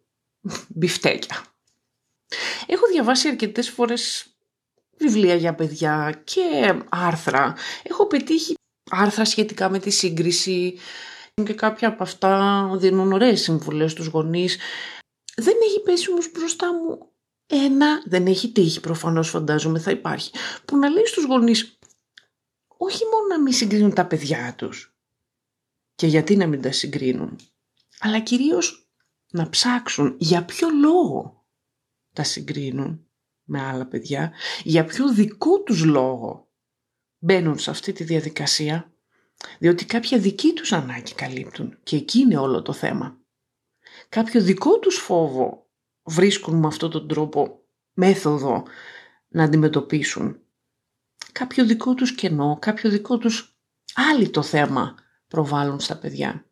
μπιφτέκια; 0.67 1.52
Έχω 2.65 2.87
διαβάσει 2.91 3.27
αρκετές 3.27 3.69
φορές 3.69 4.25
βιβλία 4.97 5.35
για 5.35 5.55
παιδιά 5.55 6.21
και 6.23 6.73
άρθρα. 6.89 7.55
Έχω 7.83 8.07
πετύχει 8.07 8.53
άρθρα 8.89 9.25
σχετικά 9.25 9.69
με 9.69 9.79
τη 9.79 9.89
σύγκριση 9.89 10.77
και 11.43 11.53
κάποια 11.53 11.87
από 11.87 12.03
αυτά 12.03 12.69
δίνουν 12.75 13.11
ωραίες 13.11 13.41
συμβουλές 13.41 13.91
στους 13.91 14.07
γονείς. 14.07 14.57
Δεν 15.35 15.55
έχει 15.63 15.81
πέσει 15.81 16.11
όμως 16.11 16.31
μπροστά 16.31 16.73
μου 16.73 17.11
ένα, 17.47 18.03
δεν 18.05 18.27
έχει 18.27 18.51
τύχει 18.51 18.79
προφανώς 18.79 19.29
φαντάζομαι 19.29 19.79
θα 19.79 19.91
υπάρχει, 19.91 20.31
που 20.65 20.77
να 20.77 20.89
λέει 20.89 21.05
στους 21.05 21.23
γονείς 21.23 21.77
όχι 22.77 23.03
μόνο 23.11 23.27
να 23.27 23.41
μην 23.41 23.53
συγκρίνουν 23.53 23.93
τα 23.93 24.05
παιδιά 24.05 24.53
τους 24.57 24.95
και 25.95 26.07
γιατί 26.07 26.35
να 26.35 26.47
μην 26.47 26.61
τα 26.61 26.71
συγκρίνουν, 26.71 27.39
αλλά 27.99 28.19
κυρίως 28.19 28.87
να 29.31 29.49
ψάξουν 29.49 30.15
για 30.17 30.45
ποιο 30.45 30.69
λόγο 30.69 31.42
τα 32.13 32.24
συγκρίνουν 32.24 33.08
με 33.43 33.62
άλλα 33.62 33.86
παιδιά, 33.86 34.32
για 34.63 34.86
ποιο 34.86 35.13
δικό 35.13 35.62
τους 35.62 35.84
λόγο 35.84 36.48
μπαίνουν 37.17 37.60
σε 37.60 37.70
αυτή 37.70 37.91
τη 37.91 38.03
διαδικασία, 38.03 38.93
διότι 39.60 39.86
κάποια 39.86 40.20
δική 40.20 40.53
τους 40.53 40.74
ανάγκη 40.74 41.13
καλύπτουν 41.13 41.77
και 41.84 41.96
εκεί 41.96 42.20
είναι 42.20 42.38
όλο 42.38 42.62
το 42.62 42.74
θέμα. 42.74 43.17
Κάποιο 44.10 44.41
δικό 44.41 44.79
τους 44.79 44.96
φόβο 44.96 45.70
βρίσκουν 46.03 46.60
με 46.60 46.67
αυτόν 46.67 46.91
τον 46.91 47.08
τρόπο 47.08 47.63
μέθοδο 47.93 48.63
να 49.27 49.43
αντιμετωπίσουν. 49.43 50.38
Κάποιο 51.32 51.65
δικό 51.65 51.93
τους 51.93 52.15
κενό, 52.15 52.58
κάποιο 52.62 52.89
δικό 52.89 53.17
τους 53.17 53.58
άλλη 53.93 54.29
το 54.29 54.41
θέμα 54.41 54.96
προβάλλουν 55.27 55.79
στα 55.79 55.98
παιδιά. 55.98 56.46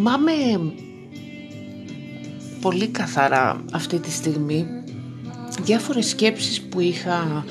Θυμάμαι 0.00 0.32
πολύ 2.60 2.86
καθαρά 2.86 3.64
αυτή 3.72 3.98
τη 3.98 4.10
στιγμή 4.10 4.66
διάφορες 5.62 6.08
σκέψεις 6.08 6.60
που 6.62 6.80
είχα 6.80 7.44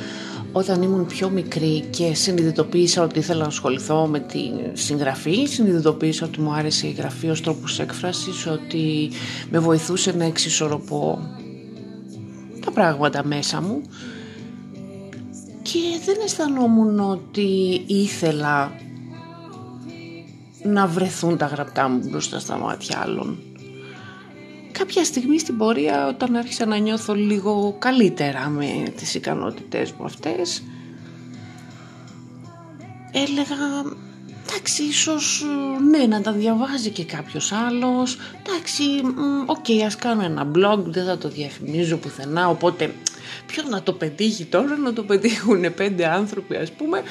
όταν 0.52 0.82
ήμουν 0.82 1.06
πιο 1.06 1.30
μικρή 1.30 1.80
και 1.90 2.14
συνειδητοποίησα 2.14 3.04
ότι 3.04 3.20
ήθελα 3.20 3.40
να 3.42 3.48
ασχοληθώ 3.48 4.06
με 4.06 4.20
τη 4.20 4.40
συγγραφή, 4.74 5.46
συνειδητοποίησα 5.46 6.26
ότι 6.26 6.42
μου 6.42 6.52
άρεσε 6.52 6.88
η 6.88 6.92
γραφή 6.92 7.30
ως 7.30 7.42
τρόπος 7.42 7.80
έκφρασης, 7.80 8.48
ότι 8.48 9.10
με 9.52 9.60
βοηθούσε 9.60 10.12
να 10.12 10.26
εξισορροπώ 10.26 11.20
τα 12.66 12.72
πράγματα 12.72 13.26
μέσα 13.26 13.62
μου. 13.62 13.82
Και 15.62 15.80
δεν 16.06 16.16
αισθανόμουν 16.24 17.00
ότι 17.00 17.84
ήθελα 17.88 18.72
να 20.68 20.88
βρεθούν 20.88 21.38
τα 21.38 21.46
γραπτά 21.46 21.88
μου 21.88 22.02
μπροστά 22.10 22.40
στα 22.40 22.58
μάτια 22.58 23.00
άλλων. 23.00 23.38
Κάποια 24.72 25.04
στιγμή 25.04 25.40
στην 25.40 25.58
πορεία 25.58 26.08
όταν 26.08 26.36
άρχισα 26.36 26.66
να 26.66 26.78
νιώθω 26.78 27.14
λίγο 27.14 27.76
καλύτερα 27.80 28.50
με 28.50 28.94
τις 28.96 29.16
ικανότητές 29.16 29.92
μου 29.92 30.06
αυτές 30.06 30.64
έλεγα 33.12 33.56
εντάξει 34.48 34.84
ίσως 34.84 35.46
ναι 35.92 36.06
να 36.06 36.22
τα 36.22 36.32
διαβάζει 36.32 36.90
και 36.90 37.04
κάποιος 37.04 37.52
άλλος 37.52 38.18
εντάξει 38.44 38.84
μ, 39.04 39.42
οκ 39.46 39.86
ας 39.86 39.96
κάνω 39.96 40.24
ένα 40.24 40.52
blog 40.56 40.80
δεν 40.86 41.06
θα 41.06 41.18
το 41.18 41.30
διαφημίζω 41.30 41.98
πουθενά 41.98 42.50
οπότε 42.50 42.94
ποιο 43.46 43.64
να 43.70 43.84
το 43.84 43.94
πετύχει 43.94 44.46
τώρα 44.46 44.78
να 44.78 44.94
το 44.94 45.04
πετύχουν 45.04 45.74
πέντε 45.74 46.08
άνθρωποι 46.08 46.56
ας 46.56 46.72
πούμε 46.72 47.02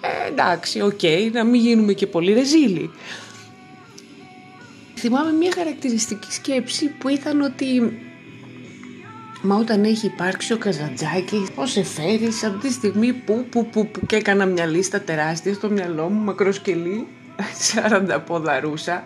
ε, 0.00 0.28
εντάξει 0.28 0.80
οκ 0.80 1.00
να 1.32 1.44
μην 1.44 1.60
γίνουμε 1.60 1.92
και 1.92 2.06
πολύ 2.06 2.32
ρεζίλοι 2.32 2.90
Θυμάμαι 4.94 5.32
μια 5.32 5.52
χαρακτηριστική 5.54 6.32
σκέψη 6.32 6.88
που 6.88 7.08
ήταν 7.08 7.40
ότι 7.40 7.92
Μα 9.42 9.56
όταν 9.56 9.84
έχει 9.84 10.06
υπάρξει 10.06 10.52
ο 10.52 10.58
Καζαντζάκης, 10.58 11.50
πώς 11.54 11.70
σε 11.70 11.82
φέρεις 11.82 12.44
από 12.44 12.58
τη 12.58 12.72
στιγμή 12.72 13.12
που, 13.12 13.46
που, 13.50 13.66
που, 13.66 13.86
που 13.86 14.06
και 14.06 14.16
έκανα 14.16 14.46
μια 14.46 14.66
λίστα 14.66 15.00
τεράστια 15.00 15.54
στο 15.54 15.70
μυαλό 15.70 16.08
μου, 16.08 16.24
μακροσκελή, 16.24 17.06
σαρανταποδαρούσα. 18.08 19.04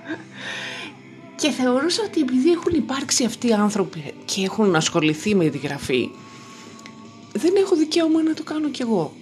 Και 1.37 1.51
θεωρούσα 1.51 2.03
ότι 2.07 2.21
επειδή 2.21 2.51
έχουν 2.51 2.73
υπάρξει 2.75 3.25
αυτοί 3.25 3.49
οι 3.49 3.53
άνθρωποι 3.53 4.15
και 4.25 4.45
έχουν 4.45 4.77
ασχοληθεί 4.77 5.35
με 5.35 5.49
τη 5.49 5.59
γραφή, 5.59 6.11
δεν 7.33 7.53
έχω 7.57 7.77
δικαίωμα 7.77 8.23
να 8.23 8.35
το 8.35 8.43
κάνω 8.43 8.69
κι 8.69 8.83
εγώ. 8.83 9.13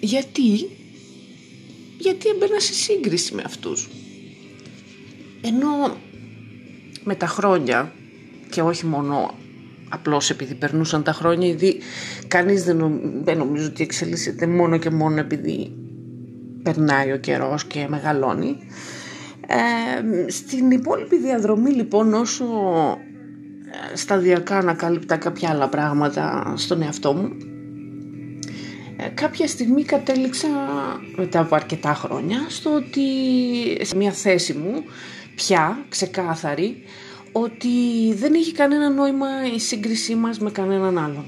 Γιατί, 0.00 0.68
γιατί 1.98 2.28
έμπαινα 2.28 2.60
σε 2.60 2.72
σύγκριση 2.72 3.34
με 3.34 3.42
αυτούς; 3.46 3.88
Ενώ 5.40 5.96
με 7.04 7.14
τα 7.14 7.26
χρόνια 7.26 7.92
και 8.50 8.60
όχι 8.60 8.86
μόνο 8.86 9.34
απλώς 9.88 10.30
επειδή 10.30 10.54
περνούσαν 10.54 11.02
τα 11.02 11.12
χρόνια 11.12 11.46
γιατί 11.46 11.78
κανείς 12.28 12.64
δεν, 12.64 12.76
νομ- 12.76 13.24
δεν 13.24 13.38
νομίζω 13.38 13.66
ότι 13.66 13.82
εξελίσσεται 13.82 14.46
μόνο 14.46 14.78
και 14.78 14.90
μόνο 14.90 15.20
επειδή 15.20 15.72
περνάει 16.62 17.12
ο 17.12 17.16
καιρός 17.16 17.64
και 17.64 17.86
μεγαλώνει. 17.88 18.56
Ε, 19.46 20.28
στην 20.30 20.70
υπόλοιπη 20.70 21.18
διαδρομή 21.18 21.70
λοιπόν 21.70 22.14
όσο 22.14 22.44
ε, 23.92 23.96
σταδιακά 23.96 24.58
ανακάλυπτα 24.58 25.16
κάποια 25.16 25.50
άλλα 25.50 25.68
πράγματα 25.68 26.54
στον 26.56 26.82
εαυτό 26.82 27.12
μου 27.12 27.36
ε, 27.38 27.49
κάποια 29.20 29.46
στιγμή 29.46 29.82
κατέληξα 29.84 30.48
μετά 31.16 31.40
από 31.40 31.54
αρκετά 31.54 31.94
χρόνια 31.94 32.46
στο 32.48 32.74
ότι 32.74 33.00
σε 33.84 33.96
μια 33.96 34.12
θέση 34.12 34.52
μου 34.52 34.84
πια 35.34 35.84
ξεκάθαρη 35.88 36.82
ότι 37.32 37.68
δεν 38.14 38.34
έχει 38.34 38.52
κανένα 38.52 38.90
νόημα 38.90 39.26
η 39.54 39.58
σύγκρισή 39.58 40.14
μας 40.14 40.38
με 40.38 40.50
κανέναν 40.50 40.98
άλλον. 40.98 41.24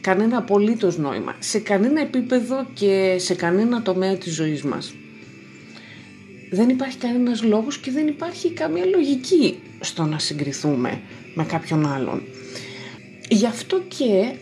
Κανένα 0.00 0.38
απολύτως 0.38 0.98
νόημα. 0.98 1.34
Σε 1.38 1.58
κανένα 1.58 2.00
επίπεδο 2.00 2.66
και 2.74 3.16
σε 3.18 3.34
κανένα 3.34 3.82
τομέα 3.82 4.16
της 4.16 4.34
ζωής 4.34 4.62
μας. 4.62 4.94
Δεν 6.50 6.68
υπάρχει 6.68 6.96
κανένας 6.96 7.42
λόγος 7.42 7.78
και 7.78 7.90
δεν 7.90 8.06
υπάρχει 8.06 8.50
καμία 8.50 8.84
λογική 8.84 9.58
στο 9.80 10.02
να 10.02 10.18
συγκριθούμε 10.18 11.00
με 11.34 11.44
κάποιον 11.44 11.86
άλλον. 11.86 12.22
Γι' 13.28 13.46
αυτό 13.46 13.82
και 13.88 14.34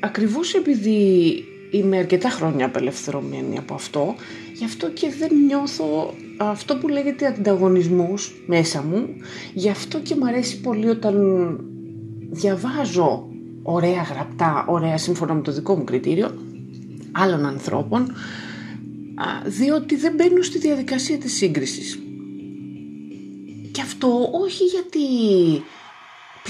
ακριβώς 0.00 0.54
επειδή 0.54 1.44
είμαι 1.70 1.96
αρκετά 1.96 2.28
χρόνια 2.28 2.66
απελευθερωμένη 2.66 3.58
από 3.58 3.74
αυτό, 3.74 4.14
γι' 4.54 4.64
αυτό 4.64 4.90
και 4.90 5.10
δεν 5.18 5.36
νιώθω 5.46 6.14
αυτό 6.36 6.76
που 6.76 6.88
λέγεται 6.88 7.26
ανταγωνισμός 7.26 8.42
μέσα 8.46 8.82
μου, 8.82 9.08
γι' 9.54 9.70
αυτό 9.70 10.00
και 10.00 10.14
μου 10.14 10.26
αρέσει 10.26 10.60
πολύ 10.60 10.88
όταν 10.88 11.16
διαβάζω 12.30 13.28
ωραία 13.62 14.02
γραπτά, 14.02 14.64
ωραία 14.68 14.98
σύμφωνα 14.98 15.34
με 15.34 15.42
το 15.42 15.52
δικό 15.52 15.76
μου 15.76 15.84
κριτήριο, 15.84 16.34
άλλων 17.12 17.46
ανθρώπων, 17.46 18.02
α, 19.14 19.24
διότι 19.44 19.96
δεν 19.96 20.14
μπαίνουν 20.14 20.42
στη 20.42 20.58
διαδικασία 20.58 21.18
της 21.18 21.32
σύγκρισης. 21.36 21.98
Και 23.72 23.80
αυτό 23.80 24.28
όχι 24.32 24.64
γιατί 24.64 24.98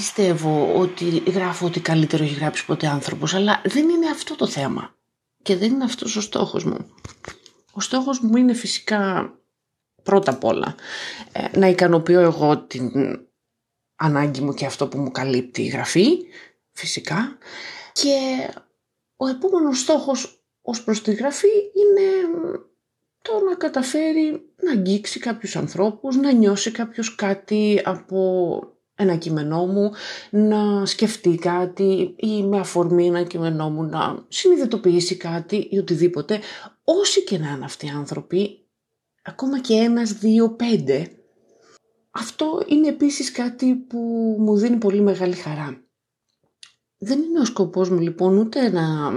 πιστεύω 0.00 0.74
ότι 0.76 1.22
γράφω 1.26 1.66
ότι 1.66 1.80
καλύτερο 1.80 2.24
έχει 2.24 2.34
γράψει 2.34 2.64
ποτέ 2.64 2.86
άνθρωπος, 2.86 3.34
αλλά 3.34 3.62
δεν 3.64 3.88
είναι 3.88 4.08
αυτό 4.08 4.36
το 4.36 4.46
θέμα. 4.46 4.94
Και 5.42 5.56
δεν 5.56 5.72
είναι 5.72 5.84
αυτός 5.84 6.16
ο 6.16 6.20
στόχος 6.20 6.64
μου. 6.64 6.90
Ο 7.72 7.80
στόχος 7.80 8.20
μου 8.20 8.36
είναι 8.36 8.52
φυσικά 8.52 9.32
πρώτα 10.02 10.30
απ' 10.30 10.44
όλα 10.44 10.74
ε, 11.32 11.58
να 11.58 11.66
ικανοποιώ 11.66 12.20
εγώ 12.20 12.58
την 12.58 12.90
ανάγκη 13.96 14.40
μου 14.40 14.54
και 14.54 14.66
αυτό 14.66 14.88
που 14.88 14.98
μου 14.98 15.10
καλύπτει 15.10 15.62
η 15.62 15.66
γραφή, 15.66 16.06
φυσικά. 16.72 17.38
Και 17.92 18.16
ο 19.16 19.26
επόμενος 19.28 19.80
στόχος 19.80 20.44
ως 20.62 20.84
προς 20.84 21.02
τη 21.02 21.12
γραφή 21.12 21.48
είναι 21.48 22.28
το 23.22 23.44
να 23.48 23.54
καταφέρει 23.54 24.52
να 24.56 24.70
αγγίξει 24.70 25.18
κάποιους 25.18 25.56
ανθρώπους, 25.56 26.16
να 26.16 26.32
νιώσει 26.32 26.70
κάποιος 26.70 27.14
κάτι 27.14 27.82
από 27.84 28.60
ένα 29.00 29.16
κείμενό 29.16 29.66
μου, 29.66 29.90
να 30.30 30.86
σκεφτεί 30.86 31.34
κάτι 31.34 32.14
ή 32.16 32.42
με 32.42 32.58
αφορμή 32.58 33.06
ένα 33.06 33.22
κείμενό 33.22 33.70
μου 33.70 33.82
να 33.82 34.24
συνειδητοποιήσει 34.28 35.16
κάτι 35.16 35.68
ή 35.70 35.78
οτιδήποτε. 35.78 36.40
Όσοι 36.84 37.24
και 37.24 37.38
να 37.38 37.50
είναι 37.50 37.64
αυτοί 37.64 37.86
οι 37.86 37.90
άνθρωποι, 37.90 38.66
ακόμα 39.22 39.60
και 39.60 39.74
ένας, 39.74 40.12
δύο, 40.12 40.50
πέντε, 40.50 41.10
αυτό 42.10 42.62
είναι 42.66 42.88
επίσης 42.88 43.32
κάτι 43.32 43.74
που 43.74 43.98
μου 44.38 44.56
δίνει 44.56 44.76
πολύ 44.76 45.00
μεγάλη 45.00 45.34
χαρά. 45.34 45.84
Δεν 46.98 47.22
είναι 47.22 47.40
ο 47.40 47.44
σκοπός 47.44 47.90
μου 47.90 48.00
λοιπόν 48.00 48.36
ούτε 48.36 48.70
να 48.70 49.12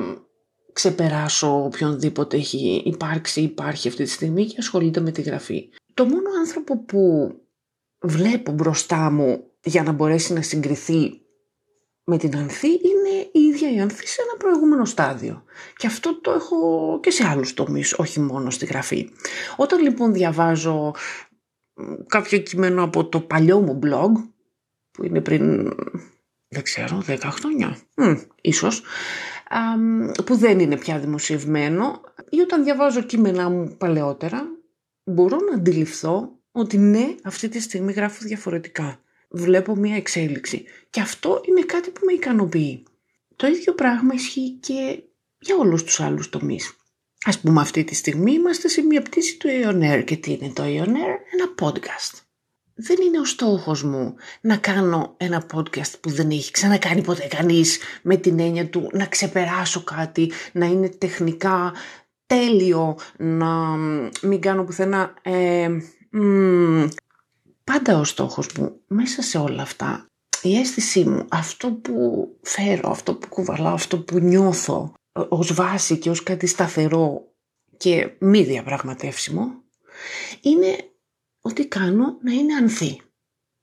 ξεπεράσω 0.74 1.63
οποιονδήποτε 1.63 2.38
έχει 2.38 2.84
υπάρξει 2.86 3.39
ή 3.39 3.43
υπάρχει 3.43 3.88
αυτή 3.88 4.04
τη 4.04 4.10
στιγμή 4.10 4.46
και 4.46 4.56
ασχολείται 4.60 5.00
με 5.00 5.12
τη 5.12 5.22
γραφή. 5.22 5.69
Το 5.93 6.06
μόνο 6.06 6.30
άνθρωπο 6.39 6.78
που 6.78 7.32
βλέπω 8.04 8.52
μπροστά 8.52 9.12
μου 9.12 9.43
για 9.63 9.84
να 9.84 9.91
μπορέσει 9.91 10.34
να 10.34 10.41
συγκριθεί 10.41 11.23
με 12.04 12.17
την 12.17 12.38
Ανθή 12.38 12.67
είναι 12.67 13.30
η 13.32 13.39
ίδια 13.39 13.71
η 13.71 13.80
Ανθή 13.80 14.08
σε 14.08 14.21
ένα 14.21 14.38
προηγούμενο 14.38 14.86
στάδιο. 14.86 15.43
Και 15.78 15.88
αυτό 15.88 16.21
το 16.21 16.32
έχω 16.32 16.99
και 17.02 17.10
σε 17.10 17.28
άλλους 17.28 17.54
τομείς, 17.54 17.93
όχι 17.93 18.19
μόνο 18.19 18.49
στη 18.49 18.65
γραφή. 18.65 19.10
Όταν 19.56 19.82
λοιπόν 19.82 20.13
διαβάζω 20.13 20.93
μ, 21.73 21.93
κάποιο 22.08 22.38
κείμενο 22.38 22.84
από 22.84 23.06
το 23.06 23.19
παλιό 23.19 23.60
μου 23.60 23.80
blog, 23.84 24.12
που 24.91 25.06
είναι 25.06 25.21
πριν, 25.21 25.73
δεν 26.47 26.63
ξέρω, 26.63 27.04
10 27.08 27.17
χρόνια, 27.21 27.78
μ, 27.95 28.13
ίσως, 28.41 28.84
αμ, 29.49 30.12
που 30.26 30.36
δεν 30.36 30.60
είναι 30.60 30.78
πια 30.78 30.99
δημοσιευμένο, 30.99 32.02
ή 32.30 32.39
όταν 32.39 32.63
διαβάζω 32.63 33.02
κείμενά 33.02 33.49
μου 33.49 33.76
παλαιότερα, 33.78 34.43
μπορώ 35.04 35.38
να 35.49 35.56
αντιληφθώ 35.56 36.39
ότι 36.52 36.78
ναι, 36.78 37.15
αυτή 37.23 37.49
τη 37.49 37.60
στιγμή 37.60 37.91
γράφω 37.91 38.19
διαφορετικά. 38.26 39.03
Βλέπω 39.36 39.76
μία 39.76 39.96
εξέλιξη. 39.96 40.63
Και 40.89 41.02
αυτό 41.02 41.41
είναι 41.48 41.62
κάτι 41.62 41.89
που 41.89 42.02
με 42.06 42.13
ικανοποιεί. 42.13 42.84
Το 43.36 43.48
ίδιο 43.48 43.74
πράγμα 43.74 44.13
ισχύει 44.13 44.52
και 44.52 45.04
για 45.39 45.56
όλους 45.56 45.84
τους 45.84 46.00
άλλους 46.00 46.30
τομείς. 46.30 46.74
Ας 47.26 47.39
πούμε 47.39 47.62
αυτή 47.62 47.84
τη 47.84 47.96
στιγμή 47.96 48.32
είμαστε 48.32 48.67
σε 48.67 48.82
μία 48.82 49.02
πτήση 49.02 49.38
του 49.38 49.48
Aeon 49.50 50.04
και 50.06 50.15
τι 50.15 50.32
είναι 50.32 50.52
το 50.54 50.63
Aeon 50.63 50.88
Ένα 51.34 51.54
podcast. 51.62 52.19
Δεν 52.76 52.98
είναι 53.02 53.19
ο 53.19 53.26
στόχος 53.26 53.84
μου 53.84 54.15
να 54.41 54.58
κάνω 54.58 55.13
ένα 55.17 55.46
podcast 55.54 56.00
που 56.02 56.10
δεν 56.10 56.30
έχει 56.30 56.52
ξανακάνει 56.52 57.02
ποτέ 57.02 57.28
κανείς 57.28 57.80
με 58.02 58.15
την 58.15 58.39
έννοια 58.39 58.69
του 58.69 58.89
να 58.93 59.06
ξεπεράσω 59.06 59.84
κάτι, 59.84 60.32
να 60.52 60.65
είναι 60.65 60.89
τεχνικά 60.89 61.74
τέλειο, 62.26 62.98
να 63.17 63.76
μην 64.22 64.41
κάνω 64.41 64.63
πουθενά 64.63 65.13
ε, 65.22 65.69
μ, 66.10 66.88
πάντα 67.63 67.99
ο 67.99 68.04
στόχος 68.04 68.47
μου 68.58 68.82
μέσα 68.88 69.21
σε 69.21 69.38
όλα 69.38 69.62
αυτά, 69.62 70.06
η 70.41 70.58
αίσθησή 70.58 71.04
μου, 71.04 71.26
αυτό 71.30 71.71
που 71.71 72.28
φέρω, 72.41 72.89
αυτό 72.89 73.15
που 73.15 73.28
κουβαλάω, 73.28 73.73
αυτό 73.73 73.99
που 73.99 74.19
νιώθω 74.19 74.93
ε, 75.12 75.21
ως 75.30 75.54
βάση 75.54 75.97
και 75.97 76.10
ως 76.10 76.23
κάτι 76.23 76.47
σταθερό 76.47 77.34
και 77.78 78.15
μη 78.19 78.43
διαπραγματεύσιμο, 78.43 79.63
είναι 80.41 80.76
ότι 81.41 81.67
κάνω 81.67 82.17
να 82.21 82.32
είναι 82.32 82.54
ανθή. 82.54 83.02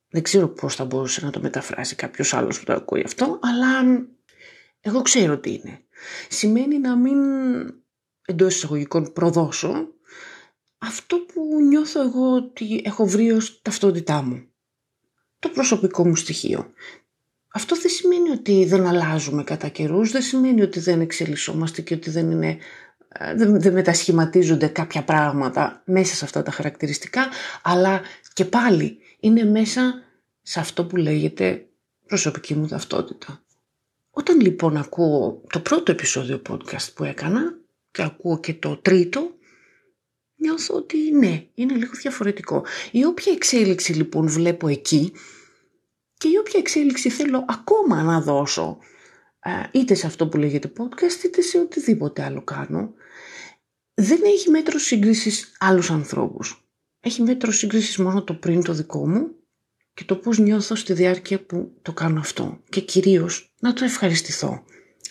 Δεν 0.08 0.22
ξέρω 0.22 0.48
πώς 0.48 0.74
θα 0.74 0.84
μπορούσε 0.84 1.24
να 1.24 1.30
το 1.30 1.40
μεταφράσει 1.40 1.94
κάποιος 1.94 2.34
άλλος 2.34 2.58
που 2.58 2.64
το 2.64 2.72
ακούει 2.72 3.02
αυτό, 3.06 3.38
αλλά 3.42 3.84
μ, 3.84 4.06
εγώ 4.80 5.02
ξέρω 5.02 5.38
τι 5.38 5.52
είναι. 5.52 5.84
Σημαίνει 6.28 6.78
να 6.78 6.96
μην 6.96 7.18
εντός 8.24 8.54
εισαγωγικών 8.54 9.12
προδώσω 9.12 9.88
αυτό 10.82 11.16
που 11.16 11.62
νιώθω 11.68 12.02
εγώ 12.02 12.34
ότι 12.34 12.82
έχω 12.84 13.06
βρει 13.06 13.30
ως 13.30 13.62
ταυτότητά 13.62 14.22
μου. 14.22 14.44
Το 15.38 15.48
προσωπικό 15.48 16.06
μου 16.06 16.16
στοιχείο. 16.16 16.72
Αυτό 17.52 17.76
δεν 17.76 17.90
σημαίνει 17.90 18.30
ότι 18.30 18.64
δεν 18.64 18.86
αλλάζουμε 18.86 19.44
κατά 19.44 19.68
καιρούς, 19.68 20.10
δεν 20.10 20.22
σημαίνει 20.22 20.62
ότι 20.62 20.80
δεν 20.80 21.00
εξελισσόμαστε 21.00 21.82
και 21.82 21.94
ότι 21.94 22.10
δεν, 22.10 22.30
είναι, 22.30 22.58
ε, 23.08 23.34
δεν, 23.34 23.60
δεν 23.60 23.72
μετασχηματίζονται 23.72 24.66
κάποια 24.66 25.04
πράγματα 25.04 25.82
μέσα 25.84 26.14
σε 26.14 26.24
αυτά 26.24 26.42
τα 26.42 26.50
χαρακτηριστικά, 26.50 27.28
αλλά 27.62 28.00
και 28.32 28.44
πάλι 28.44 28.98
είναι 29.20 29.44
μέσα 29.44 30.02
σε 30.42 30.60
αυτό 30.60 30.86
που 30.86 30.96
λέγεται 30.96 31.66
προσωπική 32.06 32.54
μου 32.54 32.66
ταυτότητα. 32.66 33.42
Όταν 34.10 34.40
λοιπόν 34.40 34.76
ακούω 34.76 35.40
το 35.52 35.60
πρώτο 35.60 35.92
επεισόδιο 35.92 36.42
podcast 36.48 36.92
που 36.94 37.04
έκανα 37.04 37.58
και 37.90 38.02
ακούω 38.02 38.40
και 38.40 38.54
το 38.54 38.76
τρίτο, 38.76 39.30
νιώθω 40.40 40.74
ότι 40.74 41.11
ναι, 41.11 41.44
είναι 41.55 41.74
λίγο 41.74 41.92
διαφορετικό. 42.00 42.64
Η 42.90 43.05
όποια 43.05 43.33
εξέλιξη 43.33 43.92
λοιπόν 43.92 44.29
βλέπω 44.29 44.68
εκεί 44.68 45.12
και 46.14 46.29
η 46.29 46.37
όποια 46.40 46.59
εξέλιξη 46.59 47.09
θέλω 47.11 47.44
ακόμα 47.48 48.03
να 48.03 48.20
δώσω 48.20 48.79
ε, 49.40 49.79
είτε 49.79 49.94
σε 49.94 50.07
αυτό 50.07 50.29
που 50.29 50.37
λέγεται 50.37 50.72
podcast 50.79 51.24
είτε 51.24 51.40
σε 51.42 51.59
οτιδήποτε 51.59 52.22
άλλο 52.22 52.42
κάνω 52.42 52.94
δεν 53.94 54.20
έχει 54.24 54.50
μέτρο 54.50 54.79
σύγκρισης 54.79 55.53
άλλους 55.59 55.90
ανθρώπους. 55.90 56.64
Έχει 57.00 57.22
μέτρο 57.22 57.53
σύγκρισης 57.53 57.96
μόνο 57.96 58.22
το 58.22 58.35
πριν 58.35 58.62
το 58.62 58.72
δικό 58.72 59.09
μου 59.09 59.35
και 59.94 60.05
το 60.05 60.16
πώς 60.16 60.38
νιώθω 60.38 60.74
στη 60.74 60.92
διάρκεια 60.92 61.40
που 61.40 61.72
το 61.83 61.92
κάνω 61.92 62.20
αυτό. 62.20 62.61
Και 62.68 62.81
κυρίως 62.81 63.55
να 63.61 63.72
το 63.72 63.85
ευχαριστηθώ, 63.85 64.64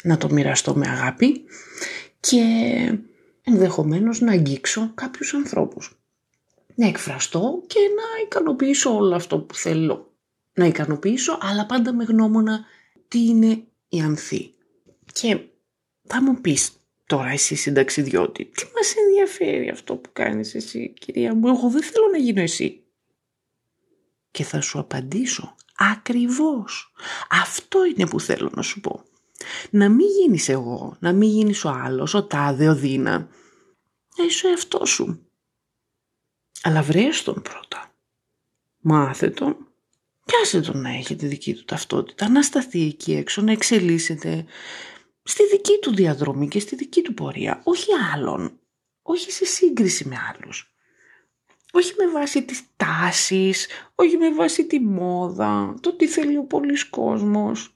να 0.03 0.17
το 0.17 0.29
μοιραστώ 0.31 0.75
με 0.75 0.87
αγάπη 0.87 1.43
και 2.19 2.43
ενδεχομένως 3.51 4.19
να 4.19 4.31
αγγίξω 4.31 4.91
κάποιους 4.95 5.33
ανθρώπους. 5.33 5.93
να 6.75 6.87
εκφραστώ 6.87 7.63
και 7.67 7.79
να 7.79 8.23
ικανοποιήσω 8.23 8.95
όλο 8.95 9.15
αυτό 9.15 9.39
που 9.39 9.55
θέλω 9.55 10.13
να 10.53 10.65
ικανοποιήσω, 10.65 11.37
αλλά 11.41 11.65
πάντα 11.65 11.93
με 11.93 12.03
γνώμονα 12.03 12.65
τι 13.07 13.25
είναι 13.25 13.63
η 13.89 13.99
ανθή. 13.99 14.53
Και 15.13 15.39
θα 16.07 16.21
μου 16.21 16.41
πεις 16.41 16.71
τώρα 17.05 17.29
εσύ 17.29 17.55
συνταξιδιώτη, 17.55 18.45
τι 18.45 18.63
μας 18.75 18.93
ενδιαφέρει 18.95 19.69
αυτό 19.69 19.95
που 19.95 20.09
κάνεις 20.13 20.55
εσύ 20.55 20.93
κυρία 20.99 21.35
μου, 21.35 21.47
εγώ 21.47 21.69
δεν 21.69 21.83
θέλω 21.83 22.07
να 22.11 22.17
γίνω 22.17 22.41
εσύ. 22.41 22.83
Και 24.31 24.43
θα 24.43 24.61
σου 24.61 24.79
απαντήσω, 24.79 25.55
ακριβώς, 25.77 26.93
αυτό 27.29 27.85
είναι 27.85 28.07
που 28.07 28.19
θέλω 28.19 28.51
να 28.55 28.61
σου 28.61 28.79
πω. 28.79 29.03
Να 29.69 29.89
μην 29.89 30.07
γίνεις 30.07 30.49
εγώ, 30.49 30.97
να 30.99 31.13
μην 31.13 31.29
γίνεις 31.29 31.65
ο 31.65 31.69
άλλος, 31.69 32.13
ο 32.13 32.23
τάδε, 32.23 32.67
ο 32.67 32.75
δίνα. 32.75 33.27
Να 34.17 34.23
είσαι 34.23 34.47
ο 34.47 34.49
εαυτός 34.49 34.89
σου. 34.89 35.29
Αλλά 36.61 36.81
βρες 36.81 37.23
τον 37.23 37.41
πρώτα. 37.41 37.93
Μάθε 38.79 39.29
τον. 39.29 39.67
Πιάσε 40.25 40.61
τον 40.61 40.81
να 40.81 40.89
έχει 40.89 41.15
τη 41.15 41.27
δική 41.27 41.53
του 41.53 41.65
ταυτότητα, 41.65 42.29
να 42.29 42.41
σταθεί 42.41 42.81
εκεί 42.81 43.13
έξω, 43.13 43.41
να 43.41 43.51
εξελίσσεται 43.51 44.45
στη 45.23 45.47
δική 45.47 45.79
του 45.81 45.95
διαδρομή 45.95 46.47
και 46.47 46.59
στη 46.59 46.75
δική 46.75 47.01
του 47.01 47.13
πορεία, 47.13 47.61
όχι 47.63 47.87
άλλων, 48.13 48.59
όχι 49.01 49.31
σε 49.31 49.45
σύγκριση 49.45 50.07
με 50.07 50.15
άλλους. 50.33 50.73
Όχι 51.71 51.93
με 51.97 52.07
βάση 52.07 52.43
τις 52.43 52.63
τάσεις, 52.75 53.67
όχι 53.95 54.17
με 54.17 54.33
βάση 54.33 54.65
τη 54.65 54.79
μόδα, 54.79 55.75
το 55.81 55.93
τι 55.93 56.07
θέλει 56.07 56.37
ο 56.37 56.43
πολλής 56.43 56.89
κόσμος. 56.89 57.73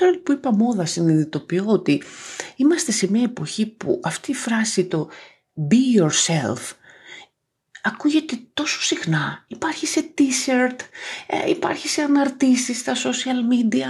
Τώρα 0.00 0.18
που 0.22 0.32
είπα 0.32 0.54
μόδα 0.54 0.86
συνειδητοποιώ 0.86 1.64
ότι 1.66 2.02
είμαστε 2.56 2.92
σε 2.92 3.10
μια 3.10 3.22
εποχή 3.22 3.66
που 3.66 4.00
αυτή 4.04 4.30
η 4.30 4.34
φράση 4.34 4.84
το 4.84 5.10
be 5.70 6.00
yourself 6.00 6.72
ακούγεται 7.82 8.38
τόσο 8.54 8.82
συχνά. 8.82 9.44
Υπάρχει 9.48 9.86
σε 9.86 10.14
t-shirt, 10.18 10.76
ε, 11.26 11.50
υπάρχει 11.50 11.88
σε 11.88 12.02
αναρτήσεις 12.02 12.78
στα 12.78 12.94
social 12.94 13.52
media. 13.52 13.88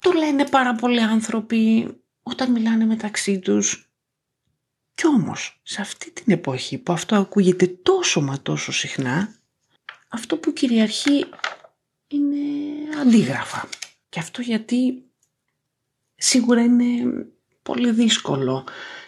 Το 0.00 0.12
λένε 0.12 0.46
πάρα 0.48 0.74
πολλοί 0.74 1.00
άνθρωποι 1.00 1.88
όταν 2.22 2.50
μιλάνε 2.50 2.84
μεταξύ 2.84 3.38
τους. 3.38 3.90
Κι 4.94 5.06
όμως, 5.06 5.60
σε 5.62 5.80
αυτή 5.80 6.10
την 6.10 6.32
εποχή 6.32 6.78
που 6.78 6.92
αυτό 6.92 7.16
ακούγεται 7.16 7.66
τόσο 7.66 8.20
μα 8.20 8.42
τόσο 8.42 8.72
συχνά, 8.72 9.34
αυτό 10.08 10.36
που 10.36 10.52
κυριαρχεί 10.52 11.26
είναι 12.08 12.38
αντίγραφα. 13.00 13.68
Και 14.08 14.18
αυτό 14.18 14.42
γιατί 14.42 15.04
σίγουρα 16.16 16.62
είναι 16.62 16.84
πολύ 17.62 17.90
δύσκολο 17.90 18.64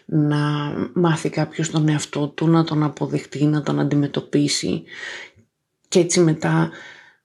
να 0.07 0.73
μάθει 0.95 1.29
κάποιος 1.29 1.71
τον 1.71 1.89
εαυτό 1.89 2.29
του, 2.29 2.49
να 2.49 2.65
τον 2.65 2.83
αποδεχτεί, 2.83 3.45
να 3.45 3.63
τον 3.63 3.81
αντιμετωπίσει 3.81 4.83
και 5.89 5.99
έτσι 5.99 6.21
μετά 6.21 6.71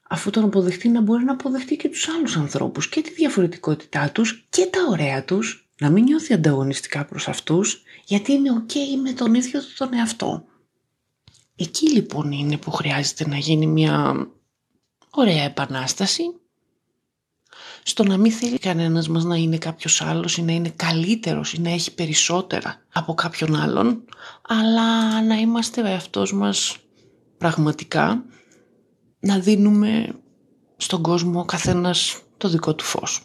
αφού 0.09 0.29
τον 0.29 0.43
αποδεχτεί 0.43 0.89
να 0.89 1.01
μπορεί 1.01 1.23
να 1.23 1.31
αποδεχτεί 1.31 1.75
και 1.75 1.89
τους 1.89 2.09
άλλους 2.09 2.35
ανθρώπους 2.37 2.89
και 2.89 3.01
τη 3.01 3.13
διαφορετικότητά 3.13 4.11
τους 4.11 4.45
και 4.49 4.65
τα 4.65 4.79
ωραία 4.89 5.23
τους, 5.23 5.69
να 5.79 5.89
μην 5.89 6.03
νιώθει 6.03 6.33
ανταγωνιστικά 6.33 7.05
προς 7.05 7.27
αυτούς 7.27 7.83
γιατί 8.05 8.31
είναι 8.31 8.63
ok 8.63 8.73
με 9.03 9.11
τον 9.11 9.33
ίδιο 9.33 9.59
του 9.59 9.73
τον 9.77 9.93
εαυτό. 9.93 10.45
Εκεί 11.55 11.91
λοιπόν 11.91 12.31
είναι 12.31 12.57
που 12.57 12.71
χρειάζεται 12.71 13.27
να 13.27 13.37
γίνει 13.37 13.67
μια 13.67 14.27
ωραία 15.09 15.43
επανάσταση 15.43 16.23
στο 17.83 18.03
να 18.03 18.17
μην 18.17 18.31
θέλει 18.31 18.57
κανένας 18.57 19.07
μας 19.07 19.23
να 19.23 19.35
είναι 19.35 19.57
κάποιος 19.57 20.01
άλλος 20.01 20.37
ή 20.37 20.41
να 20.41 20.51
είναι 20.51 20.73
καλύτερος 20.75 21.53
ή 21.53 21.61
να 21.61 21.69
έχει 21.69 21.93
περισσότερα 21.93 22.81
από 22.93 23.13
κάποιον 23.13 23.55
άλλον, 23.55 24.03
αλλά 24.47 25.21
να 25.21 25.35
είμαστε 25.35 25.81
ο 25.81 25.85
εαυτός 25.85 26.33
μας 26.33 26.77
πραγματικά, 27.37 28.23
να 29.19 29.39
δίνουμε 29.39 30.15
στον 30.77 31.01
κόσμο 31.01 31.39
ο 31.39 31.45
καθένας 31.45 32.21
το 32.37 32.49
δικό 32.49 32.75
του 32.75 32.83
φως. 32.83 33.21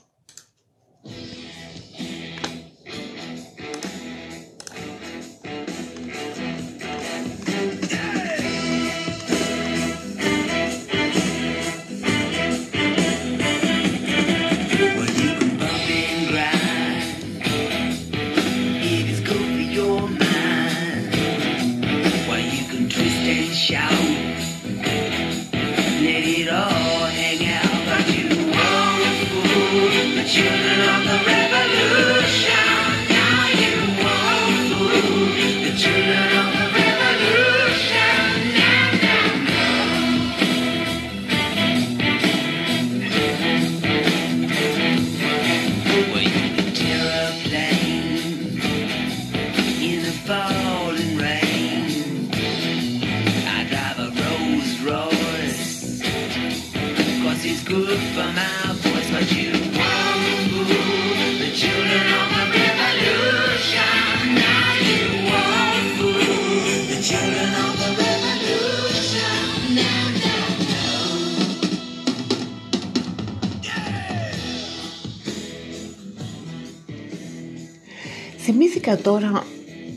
Θυμήθηκα 78.48 78.96
τώρα 78.96 79.44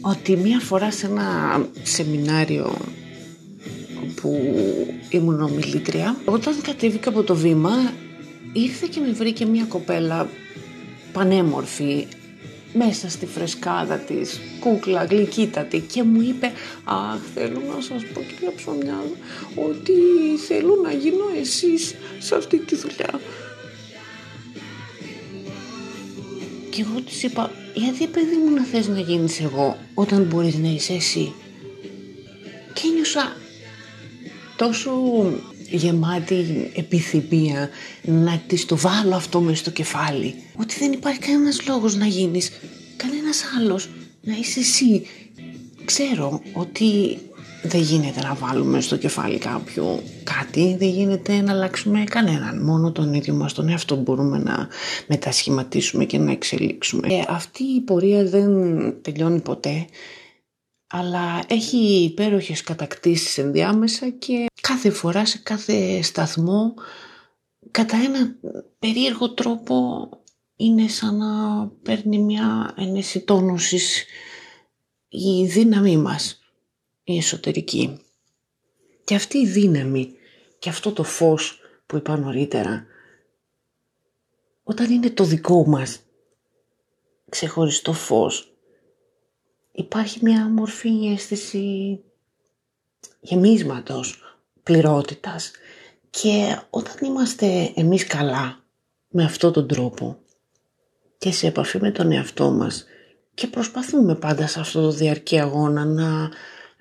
ότι 0.01 0.35
μία 0.35 0.59
φορά 0.59 0.91
σε 0.91 1.05
ένα 1.05 1.59
σεμινάριο 1.83 2.77
που 4.15 4.55
ήμουν 5.09 5.41
ομιλήτρια, 5.41 6.15
όταν 6.25 6.61
κατέβηκα 6.61 7.09
από 7.09 7.23
το 7.23 7.35
βήμα 7.35 7.93
ήρθε 8.53 8.87
και 8.89 8.99
με 8.99 9.11
βρήκε 9.11 9.45
μία 9.45 9.65
κοπέλα 9.65 10.29
πανέμορφη 11.13 12.07
μέσα 12.73 13.09
στη 13.09 13.25
φρεσκάδα 13.25 13.97
της, 13.97 14.39
κούκλα, 14.59 15.03
γλυκύτατη 15.03 15.79
και 15.79 16.03
μου 16.03 16.21
είπε 16.21 16.51
«Αχ, 16.83 17.19
θέλω 17.35 17.61
να 17.75 17.81
σας 17.81 18.03
πω 18.13 18.21
κυρία 18.21 18.53
Ψωμιά 18.55 19.03
ότι 19.55 19.93
θέλω 20.47 20.75
να 20.83 20.91
γίνω 20.91 21.25
εσείς 21.39 21.95
σε 22.19 22.35
αυτή 22.35 22.57
τη 22.57 22.75
δουλειά». 22.75 23.19
Και 26.79 26.85
εγώ 26.89 27.01
της 27.01 27.23
είπα, 27.23 27.51
γιατί 27.73 28.07
παιδί 28.07 28.35
μου 28.35 28.53
να 28.55 28.63
θες 28.63 28.87
να 28.87 28.99
γίνεις 28.99 29.39
εγώ 29.39 29.77
όταν 29.93 30.23
μπορείς 30.23 30.55
να 30.55 30.67
είσαι 30.67 30.93
εσύ; 30.93 31.33
Και 32.73 32.81
ένιωσα 32.91 33.35
τόσο 34.55 34.91
γεμάτη 35.69 36.71
επιθυμία 36.75 37.69
να 38.01 38.41
της 38.47 38.65
το 38.65 38.77
βάλω 38.77 39.15
αυτό 39.15 39.41
μέσα 39.41 39.57
στο 39.57 39.71
κεφάλι. 39.71 40.35
Ότι 40.55 40.75
δεν 40.79 40.91
υπάρχει 40.91 41.19
κανένας 41.19 41.67
λόγος 41.67 41.95
να 41.95 42.05
γίνεις 42.05 42.51
κανένας 42.95 43.43
άλλος, 43.57 43.89
να 44.21 44.35
είσαι 44.35 44.59
εσύ. 44.59 45.05
Ξέρω 45.85 46.41
ότι 46.53 47.17
δεν 47.63 47.81
γίνεται 47.81 48.21
να 48.21 48.33
βάλουμε 48.33 48.81
στο 48.81 48.97
κεφάλι 48.97 49.37
κάποιου 49.37 50.03
κάτι, 50.39 50.75
δεν 50.79 50.89
γίνεται 50.89 51.41
να 51.41 51.51
αλλάξουμε 51.51 52.03
κανέναν. 52.03 52.63
Μόνο 52.63 52.91
τον 52.91 53.13
ίδιο 53.13 53.33
μας 53.33 53.53
τον 53.53 53.69
εαυτό 53.69 53.95
μπορούμε 53.95 54.37
να 54.37 54.67
μετασχηματίσουμε 55.07 56.05
και 56.05 56.17
να 56.17 56.31
εξελίξουμε. 56.31 57.07
Ε, 57.07 57.23
αυτή 57.27 57.63
η 57.63 57.81
πορεία 57.81 58.23
δεν 58.23 58.51
τελειώνει 59.01 59.41
ποτέ, 59.41 59.85
αλλά 60.87 61.43
έχει 61.47 61.77
υπέροχες 62.03 62.61
κατακτήσεις 62.63 63.37
ενδιάμεσα 63.37 64.09
και 64.09 64.45
κάθε 64.61 64.89
φορά 64.89 65.25
σε 65.25 65.37
κάθε 65.37 66.01
σταθμό 66.01 66.73
κατά 67.71 67.97
ένα 67.97 68.35
περίεργο 68.79 69.33
τρόπο 69.33 70.09
είναι 70.55 70.87
σαν 70.87 71.17
να 71.17 71.67
παίρνει 71.67 72.17
μια 72.17 72.73
ένεση 72.77 73.19
τόνωσης 73.19 74.05
η 75.09 75.45
δύναμή 75.45 75.97
μας 75.97 76.39
η 77.03 77.17
εσωτερική. 77.17 77.99
Και 79.03 79.15
αυτή 79.15 79.37
η 79.37 79.47
δύναμη 79.47 80.13
και 80.59 80.69
αυτό 80.69 80.91
το 80.91 81.03
φως 81.03 81.59
που 81.85 81.97
είπα 81.97 82.17
νωρίτερα, 82.17 82.85
όταν 84.63 84.91
είναι 84.91 85.09
το 85.09 85.23
δικό 85.23 85.67
μας 85.67 85.99
ξεχωριστό 87.29 87.93
φως, 87.93 88.53
υπάρχει 89.71 90.19
μια 90.21 90.49
μορφή 90.49 91.11
αίσθηση 91.13 91.99
γεμίσματος, 93.19 94.37
πληρότητας. 94.63 95.51
Και 96.09 96.59
όταν 96.69 96.95
είμαστε 97.01 97.71
εμείς 97.75 98.07
καλά 98.07 98.63
με 99.09 99.23
αυτόν 99.23 99.53
τον 99.53 99.67
τρόπο 99.67 100.17
και 101.17 101.31
σε 101.31 101.47
επαφή 101.47 101.79
με 101.81 101.91
τον 101.91 102.11
εαυτό 102.11 102.51
μας 102.51 102.85
και 103.33 103.47
προσπαθούμε 103.47 104.15
πάντα 104.15 104.47
σε 104.47 104.59
αυτό 104.59 104.81
το 104.81 104.91
διαρκή 104.91 105.39
αγώνα 105.39 105.85
να 105.85 106.29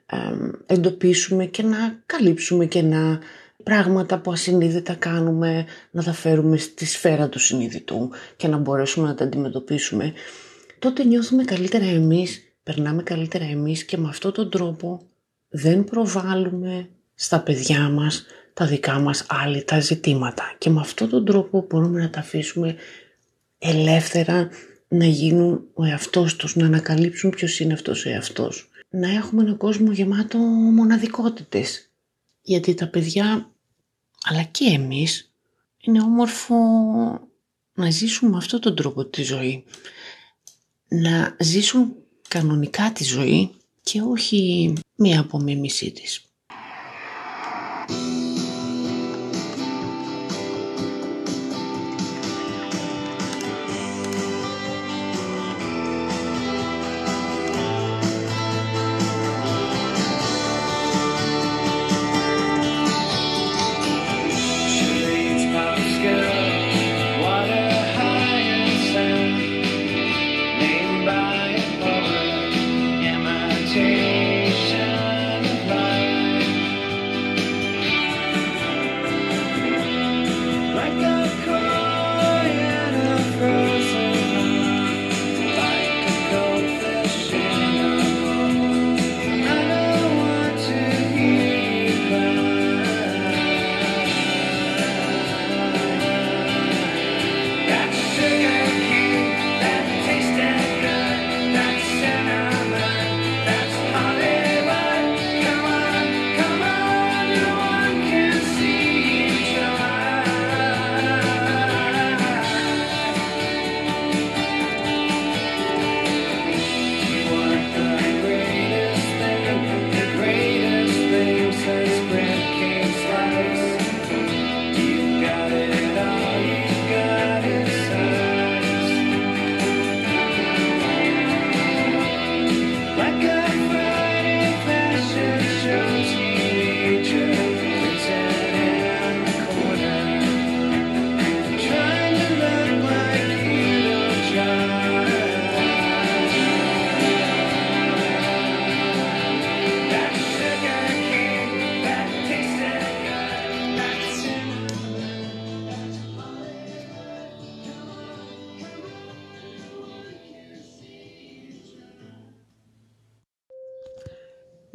εμ, 0.06 0.50
εντοπίσουμε 0.66 1.46
και 1.46 1.62
να 1.62 2.02
καλύψουμε 2.06 2.66
και 2.66 2.82
να 2.82 3.18
πράγματα 3.62 4.18
που 4.18 4.32
ασυνείδητα 4.32 4.94
κάνουμε 4.94 5.64
να 5.90 6.02
τα 6.02 6.12
φέρουμε 6.12 6.56
στη 6.56 6.86
σφαίρα 6.86 7.28
του 7.28 7.38
συνειδητού 7.38 8.10
και 8.36 8.48
να 8.48 8.56
μπορέσουμε 8.56 9.08
να 9.08 9.14
τα 9.14 9.24
αντιμετωπίσουμε 9.24 10.12
τότε 10.78 11.04
νιώθουμε 11.04 11.44
καλύτερα 11.44 11.84
εμείς, 11.84 12.52
περνάμε 12.62 13.02
καλύτερα 13.02 13.44
εμείς 13.44 13.84
και 13.84 13.96
με 13.96 14.08
αυτόν 14.08 14.32
τον 14.32 14.50
τρόπο 14.50 15.02
δεν 15.48 15.84
προβάλλουμε 15.84 16.88
στα 17.14 17.40
παιδιά 17.40 17.88
μας 17.88 18.26
τα 18.54 18.66
δικά 18.66 18.98
μας 18.98 19.26
άλλη 19.28 19.64
τα 19.64 19.80
ζητήματα 19.80 20.54
και 20.58 20.70
με 20.70 20.80
αυτόν 20.80 21.08
τον 21.08 21.24
τρόπο 21.24 21.66
μπορούμε 21.68 22.00
να 22.00 22.10
τα 22.10 22.20
αφήσουμε 22.20 22.74
ελεύθερα 23.58 24.48
να 24.88 25.04
γίνουν 25.04 25.64
ο 25.74 25.84
εαυτός 25.84 26.36
τους, 26.36 26.56
να 26.56 26.66
ανακαλύψουν 26.66 27.30
ποιος 27.30 27.60
είναι 27.60 27.72
αυτός 27.72 28.06
ο 28.06 28.10
εαυτός. 28.10 28.70
Να 28.90 29.10
έχουμε 29.10 29.42
έναν 29.42 29.56
κόσμο 29.56 29.92
γεμάτο 29.92 30.38
μοναδικότητες. 30.38 31.87
Γιατί 32.48 32.74
τα 32.74 32.88
παιδιά, 32.88 33.52
αλλά 34.22 34.42
και 34.42 34.64
εμείς, 34.64 35.32
είναι 35.80 36.00
όμορφο 36.02 36.56
να 37.74 37.90
ζήσουν 37.90 38.28
με 38.28 38.36
αυτόν 38.36 38.60
τον 38.60 38.76
τρόπο 38.76 39.04
τη 39.04 39.22
ζωή. 39.22 39.64
Να 40.88 41.36
ζήσουν 41.40 41.94
κανονικά 42.28 42.92
τη 42.92 43.04
ζωή 43.04 43.50
και 43.82 44.00
όχι 44.00 44.72
μία 44.96 45.20
απομίμησή 45.20 45.90
της. 45.90 46.27